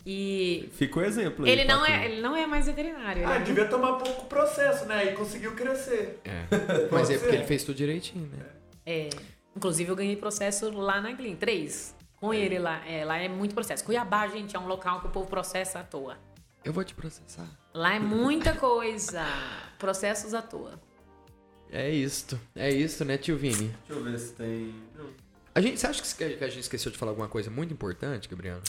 [0.06, 1.50] E Fica o exemplo aí.
[1.50, 3.22] ele não, é, ele não é mais veterinário.
[3.22, 5.10] ele Ah, é devia tomar pouco processo, né?
[5.10, 6.20] E conseguiu crescer.
[6.24, 6.44] É.
[6.92, 8.44] Mas é porque ele fez tudo direitinho, né?
[8.84, 9.08] É,
[9.56, 11.94] inclusive eu ganhei processo lá na clínica, três.
[12.16, 12.86] Com ele lá.
[12.86, 13.82] É, lá é muito processo.
[13.84, 16.18] Cuiabá, gente, é um local que o povo processa à toa.
[16.64, 17.46] Eu vou te processar.
[17.72, 19.22] Lá é muita coisa.
[19.78, 20.80] Processos à toa.
[21.70, 22.38] É isto.
[22.54, 23.74] É isto, né, tio Vini?
[23.88, 24.74] Deixa eu ver se tem.
[24.96, 25.06] Não.
[25.54, 28.28] A gente, você acha que que a gente esqueceu de falar alguma coisa muito importante,
[28.28, 28.62] Gabriela?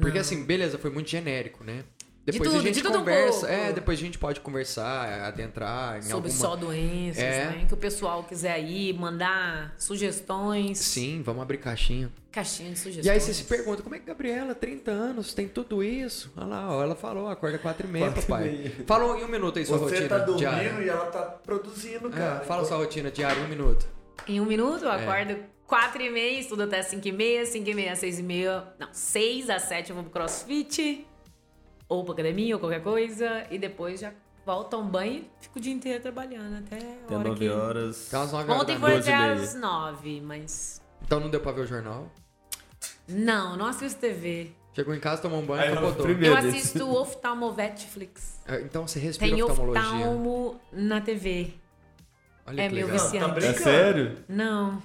[0.00, 1.84] Porque assim, beleza, foi muito genérico, né?
[2.24, 3.52] Depois tudo, a gente de tudo um conversa, pouco.
[3.54, 7.44] é, depois a gente pode conversar, adentrar em Sobre alguma só doenças, É.
[7.50, 7.64] né?
[7.68, 10.78] Que o pessoal quiser ir, mandar sugestões.
[10.78, 12.10] Sim, vamos abrir caixinha.
[12.32, 13.06] Caixinha de sugestões.
[13.06, 16.32] E aí você se pergunta, como é que Gabriela, 30 anos, tem tudo isso?
[16.36, 18.72] Olha lá, ó, ela falou, acorda 4 e meia, papai.
[18.88, 20.82] Fala em um minuto aí sua Você rotina tá dormindo diária.
[20.84, 22.40] e ela tá produzindo, É, cara.
[22.44, 23.86] fala sua rotina diária, um minuto.
[24.26, 24.94] Em um minuto, eu É.
[25.66, 28.64] acordo 4 e meia, estudo até 5 e meia, 5 e meia, 6 e meia.
[28.78, 31.06] Não, 6 às 7 eu vou pro crossfit,
[31.88, 33.44] ou pra academia, ou qualquer coisa.
[33.50, 34.12] E depois já
[34.44, 37.38] volto a um banho e fico o dia inteiro trabalhando até a Até hora 9
[37.40, 37.48] que...
[37.50, 38.06] horas.
[38.08, 40.82] Até umas 9 horas Ontem foi até 12 às 9, mas...
[41.02, 42.10] Então não deu pra ver o jornal.
[43.08, 44.50] Não, não assisto TV.
[44.74, 46.04] Chegou em casa, tomou um banho e eu capotou.
[46.04, 48.40] primeiro- Eu assisto Oftalmovetflix.
[48.46, 49.82] É, Então você respira Tem oftalmologia.
[49.82, 51.54] oftalmo na TV.
[52.46, 53.04] Olha É que meu legal.
[53.04, 53.26] viciante.
[53.26, 53.62] Tá É brincando?
[53.64, 54.16] sério?
[54.28, 54.82] Não,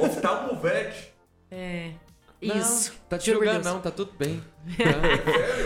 [0.00, 1.12] Oftalmovete.
[1.50, 1.90] é...
[2.42, 2.94] Não, Isso.
[3.06, 3.66] tá te julgando Deus.
[3.66, 4.42] não, tá tudo bem.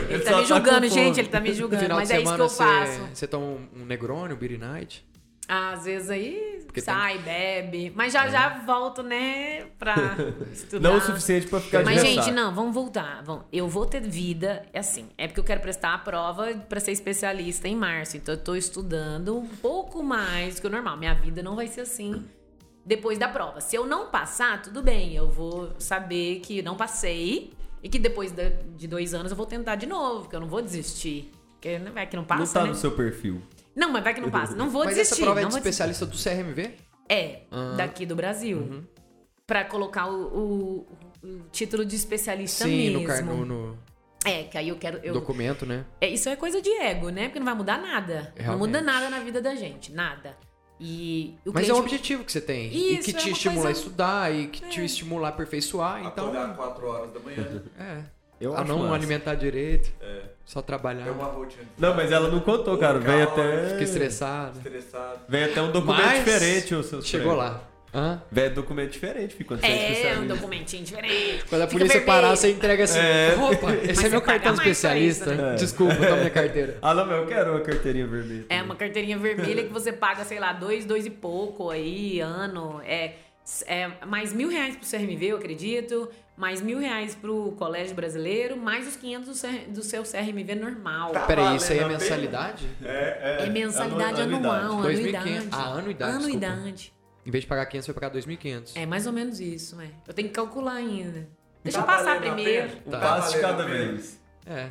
[0.08, 1.82] Ele Ele tá me tá julgando, com gente, ele tá me julgando.
[1.84, 3.00] final Mas de é isso que eu faço.
[3.14, 5.06] você toma um, um Negroni, um Beer Night.
[5.46, 7.92] Às vezes aí Porque sai, bebe.
[7.94, 9.94] Mas já já volto, né, pra
[10.52, 10.88] estudar.
[10.88, 13.22] Não o suficiente pra ficar de Mas, gente, não, vamos voltar.
[13.22, 13.44] Vamos.
[13.52, 16.92] Eu vou ter vida, é assim, é porque eu quero prestar a prova pra ser
[16.92, 18.16] especialista em março.
[18.16, 20.96] Então eu tô estudando um pouco mais do que o normal.
[20.96, 22.24] Minha vida não vai ser assim
[22.86, 23.60] depois da prova.
[23.60, 25.14] Se eu não passar, tudo bem.
[25.14, 28.32] Eu vou saber que não passei e que depois
[28.76, 31.30] de dois anos eu vou tentar de novo, que eu não vou desistir.
[31.50, 32.68] Porque não vai que não passa, Não tá né?
[32.68, 33.42] no seu perfil.
[33.76, 34.54] Não, mas vai que não passa.
[34.54, 35.14] Não vou Mas desistir.
[35.14, 35.82] essa prova é não de vou desistir.
[35.82, 36.74] especialista do CRMV?
[37.08, 37.74] É, Ah.
[37.76, 38.58] daqui do Brasil.
[38.58, 38.84] Uhum.
[39.46, 40.86] Pra colocar o, o-
[41.22, 43.00] o título de especialista Sim, mesmo.
[43.00, 43.24] no, car...
[43.24, 43.78] no, no
[44.24, 44.98] É, que aí eu quero.
[45.02, 45.12] Eu...
[45.12, 45.84] documento, né?
[46.00, 47.24] É, isso é coisa de ego, né?
[47.24, 48.32] Porque não vai mudar nada.
[48.36, 48.66] Não Realmente.
[48.66, 49.92] muda nada na vida da gente.
[49.92, 50.36] Nada.
[50.80, 52.72] E o Mas é um cliente- objetivo que você tem.
[52.72, 54.84] e Isso, que é te uma estimula a coisa- estudar e que te É.
[54.84, 56.00] estimula a aperfeiçoar.
[56.04, 57.62] Então, Acordar 4 horas da manhã.
[57.78, 58.02] é.
[58.44, 58.94] Eu a acho não massa.
[58.94, 60.22] alimentar direito, É.
[60.44, 61.06] só trabalhar.
[61.06, 61.64] É uma rotina.
[61.78, 62.98] Não, mas ela não contou, cara.
[62.98, 63.70] Vem até.
[63.70, 64.58] Fica estressado.
[64.58, 65.20] Estressado.
[65.28, 67.62] Vem até um documento Mas diferente, o seu Chegou lá.
[67.96, 68.20] Hã?
[68.28, 71.44] Vem documento diferente, fica quando é É, um documentinho diferente.
[71.48, 72.04] Quando a Fica polícia vermelho.
[72.06, 72.98] parar, você entrega assim.
[72.98, 73.36] É.
[73.38, 75.30] Opa, esse é você meu cartão especialista.
[75.32, 75.54] isso, né?
[75.54, 76.76] Desculpa, toma minha carteira.
[76.82, 78.46] Ah, não, mas eu quero uma carteirinha vermelha.
[78.48, 82.80] É uma carteirinha vermelha que você paga, sei lá, dois, dois e pouco aí, ano.
[82.84, 83.12] É,
[83.68, 86.10] é mais mil reais pro CRMV, eu acredito.
[86.36, 91.12] Mais mil reais pro Colégio Brasileiro, mais os 500 do, CR do seu CRMV normal.
[91.12, 91.20] Tá.
[91.20, 92.10] Peraí, isso aí é valendo a pena?
[92.16, 92.68] mensalidade?
[92.82, 95.28] É, É mensalidade anu- anual, anuidade.
[95.28, 95.28] 2.500.
[95.28, 95.48] anuidade.
[95.52, 96.16] Ah, anuidade.
[96.16, 96.94] Anuidade.
[97.24, 98.72] Em vez de pagar 500, você vai pagar 2.500.
[98.74, 99.88] É mais ou menos isso, é.
[100.08, 101.28] Eu tenho que calcular ainda.
[101.62, 102.68] Deixa Tá eu passar primeiro.
[102.84, 102.98] Um Tá.
[102.98, 104.20] passo de cada vez.
[104.44, 104.70] É.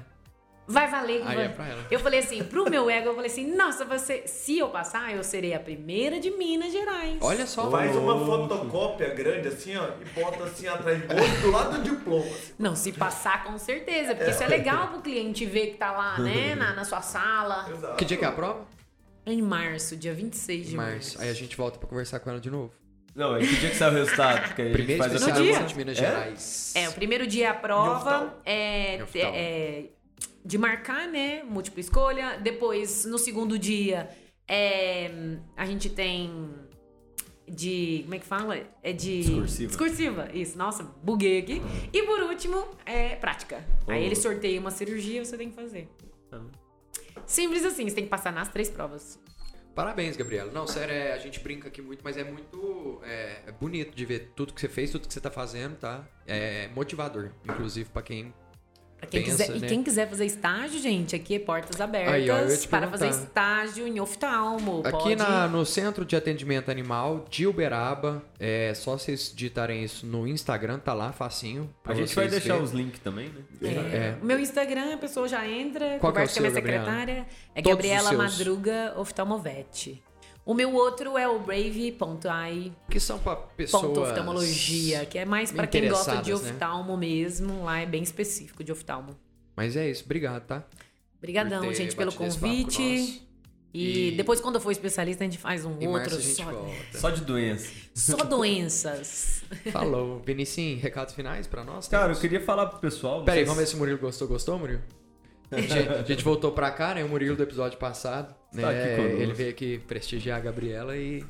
[0.68, 1.22] Vai valer.
[1.26, 1.46] Aí vai.
[1.46, 1.86] é pra ela.
[1.92, 5.24] Eu falei assim, pro meu ego, eu falei assim, nossa, você, se eu passar, eu
[5.24, 7.18] serei a primeira de Minas Gerais.
[7.22, 7.70] Olha só.
[7.70, 11.02] Faz uma fotocópia grande assim, ó, e bota assim atrás
[11.42, 12.26] do lado do diploma.
[12.26, 12.54] assim.
[12.58, 14.16] Não, se passar, com certeza.
[14.16, 16.56] Porque isso é legal pro cliente ver que tá lá, né?
[16.64, 17.70] Na, na sua sala.
[17.70, 17.96] Exato.
[17.98, 18.66] Que dia que é a prova?
[19.26, 20.94] Em março, dia 26 de março.
[20.94, 21.22] Março.
[21.22, 22.72] Aí a gente volta pra conversar com ela de novo.
[23.16, 24.56] Não, e que dia que sai o resultado?
[24.56, 25.60] Que Primeiro faz a dia.
[25.64, 26.02] de Minas É?
[26.02, 26.74] Gerais.
[26.76, 28.34] É, o primeiro dia é a prova.
[28.44, 29.86] É, é
[30.46, 31.44] de marcar, né?
[31.44, 32.38] Múltipla escolha.
[32.38, 34.10] Depois, no segundo dia,
[34.48, 35.10] é,
[35.56, 36.50] a gente tem
[37.48, 38.02] de.
[38.04, 38.58] Como é que fala?
[38.82, 39.22] É de.
[39.22, 39.68] Discursiva.
[39.70, 40.58] Discursiva, isso.
[40.58, 41.62] Nossa, buguei aqui.
[41.92, 43.64] E por último, é prática.
[43.88, 44.06] Aí Oh.
[44.06, 45.90] ele sorteia uma cirurgia você tem que fazer.
[47.26, 49.20] Simples assim, você tem que passar nas três provas.
[49.76, 50.52] Parabéns, Gabriela.
[50.52, 54.06] Não, sério, é, a gente brinca aqui muito, mas é muito é, é bonito de
[54.06, 56.08] ver tudo que você fez, tudo que você tá fazendo, tá?
[56.28, 58.32] É motivador, inclusive, pra quem
[59.06, 59.66] quem Pensa, quiser, né?
[59.66, 63.88] E quem quiser fazer estágio, gente, aqui é portas abertas Aí, ó, para fazer estágio
[63.88, 64.82] em oftalmo.
[64.86, 65.16] Aqui pode...
[65.16, 70.80] na- no Centro de Atendimento Animal de Uberaba, é só vocês digitarem isso no Instagram,
[70.80, 71.70] tá lá, facinho.
[71.86, 72.64] A gente vai deixar verem.
[72.64, 73.42] os links também, né?
[73.62, 73.68] É.
[73.98, 74.18] É.
[74.22, 76.62] O meu Instagram, a pessoa já entra, Qual é o conversa com a minha seu,
[76.62, 76.86] Gabriela?
[76.86, 77.26] secretária.
[77.56, 78.14] É Todos Gabriela.
[78.14, 80.02] Madruga Oftalmovete.
[80.46, 83.84] O meu outro é o brave.ai Que são pra pessoas...
[83.84, 86.36] ponto oftalmologia, que é mais pra quem gosta de né?
[86.36, 87.64] oftalmo mesmo.
[87.64, 89.18] Lá é bem específico de oftalmo.
[89.56, 90.64] Mas é isso, obrigado, tá?
[91.18, 93.22] Obrigadão, gente, pelo convite.
[93.74, 96.20] E, E- depois, quando eu for especialista, a gente faz um Em outro março a
[96.20, 96.98] gente só, volta.
[96.98, 97.72] Só de doença.
[97.96, 99.44] só doenças.
[99.72, 100.20] Falou.
[100.26, 101.88] Vinicinho, recados finais pra nós?
[101.88, 102.20] Cara, eu Temos?
[102.20, 103.24] queria falar pro pessoal.
[103.24, 104.28] Pera aí, vocês- vamos ver se o Murilo gostou.
[104.28, 104.82] Gostou, Murilo?
[105.58, 107.04] A gente, a gente voltou pra cá, né?
[107.04, 108.34] O Murilo do episódio passado.
[108.52, 108.96] Está né?
[108.96, 109.18] conosco.
[109.22, 111.24] Ele veio aqui prestigiar a Gabriela e.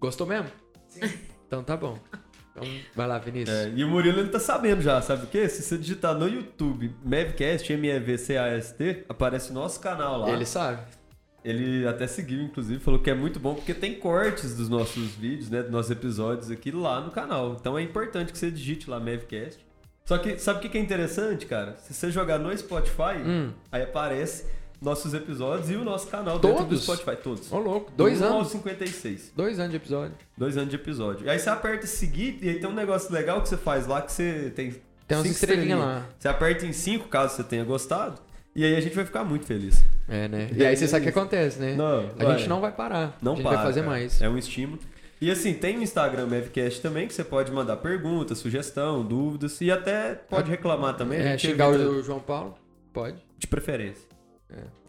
[0.00, 0.48] Gostou mesmo?
[0.88, 1.00] Sim.
[1.46, 1.98] Então tá bom.
[2.52, 3.56] Então, vai lá, Vinícius.
[3.56, 5.48] É, e o Murilo ele tá sabendo já, sabe o quê?
[5.48, 10.30] Se você digitar no YouTube Mavcast, M-E-V-C-A-S-T, aparece nosso canal lá.
[10.30, 10.80] Ele sabe.
[11.44, 15.50] Ele até seguiu, inclusive, falou que é muito bom porque tem cortes dos nossos vídeos,
[15.50, 15.62] né?
[15.62, 17.56] Dos nossos episódios aqui lá no canal.
[17.60, 19.64] Então é importante que você digite lá Mavcast.
[20.06, 21.76] Só que sabe o que que é interessante, cara?
[21.80, 23.50] Se você jogar no Spotify, Hum.
[23.72, 24.44] aí aparece
[24.80, 26.82] nossos episódios e o nosso canal dentro do Todos?
[26.82, 27.16] Spotify.
[27.16, 27.50] Todos.
[27.50, 27.90] Ô, louco.
[27.96, 28.48] Dois Do 1 ao anos.
[28.48, 29.32] 56.
[29.34, 30.14] Dois anos de episódio.
[30.36, 31.24] Dois anos de episódio.
[31.26, 34.02] E aí você aperta seguir e aí tem um negócio legal que você faz lá
[34.02, 34.74] que você tem.
[35.08, 36.06] Tem umas estrelinhas lá.
[36.18, 38.20] Você aperta em cinco caso você tenha gostado.
[38.54, 39.82] E aí a gente vai ficar muito feliz.
[40.06, 40.50] É, né?
[40.54, 41.74] E aí você sabe o que acontece, né?
[41.76, 42.36] Não, a vai.
[42.38, 43.16] gente não vai parar.
[43.22, 43.90] Não a gente para, vai fazer cara.
[43.92, 44.20] mais.
[44.20, 44.78] É um estímulo.
[45.24, 49.70] E assim, tem o Instagram Mavcast também, que você pode mandar perguntas, sugestão, dúvidas e
[49.70, 51.18] até pode reclamar também.
[51.18, 52.58] É, xingar evita o João Paulo?
[52.92, 53.16] Pode.
[53.38, 54.06] De preferência.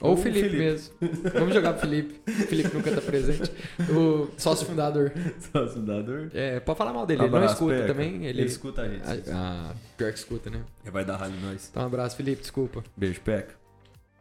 [0.02, 0.62] Ou, Ou o Felipe, Felipe.
[0.62, 0.94] mesmo.
[1.34, 2.20] Vamos jogar pro Felipe.
[2.28, 3.50] O Felipe nunca tá presente.
[3.90, 5.14] O sócio fundador.
[5.54, 6.30] Sócio fundador.
[6.34, 7.22] É, pode falar mal dele.
[7.22, 8.26] ele não Abraço, escuta também.
[8.26, 9.04] Ele, Ele escuta a gente.
[9.32, 10.62] Ah, ah, pior que escuta, né?
[10.84, 11.70] Ele vai dar ralho nós.
[11.72, 12.42] Então, um abraço, Felipe.
[12.42, 12.84] Desculpa.
[12.98, 13.56] Beijo, Peca.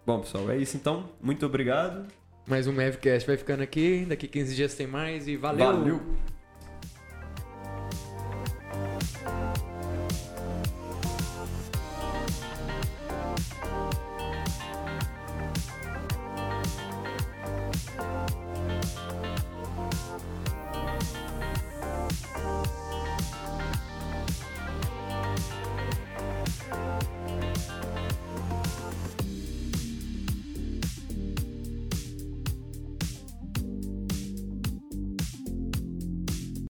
[0.07, 1.09] Bom, pessoal, é isso então.
[1.21, 2.07] Muito obrigado.
[2.47, 4.05] Mais um Mavcast vai ficando aqui.
[4.07, 5.27] Daqui 15 dias tem mais.
[5.27, 5.67] E valeu.
[5.67, 6.01] Valeu.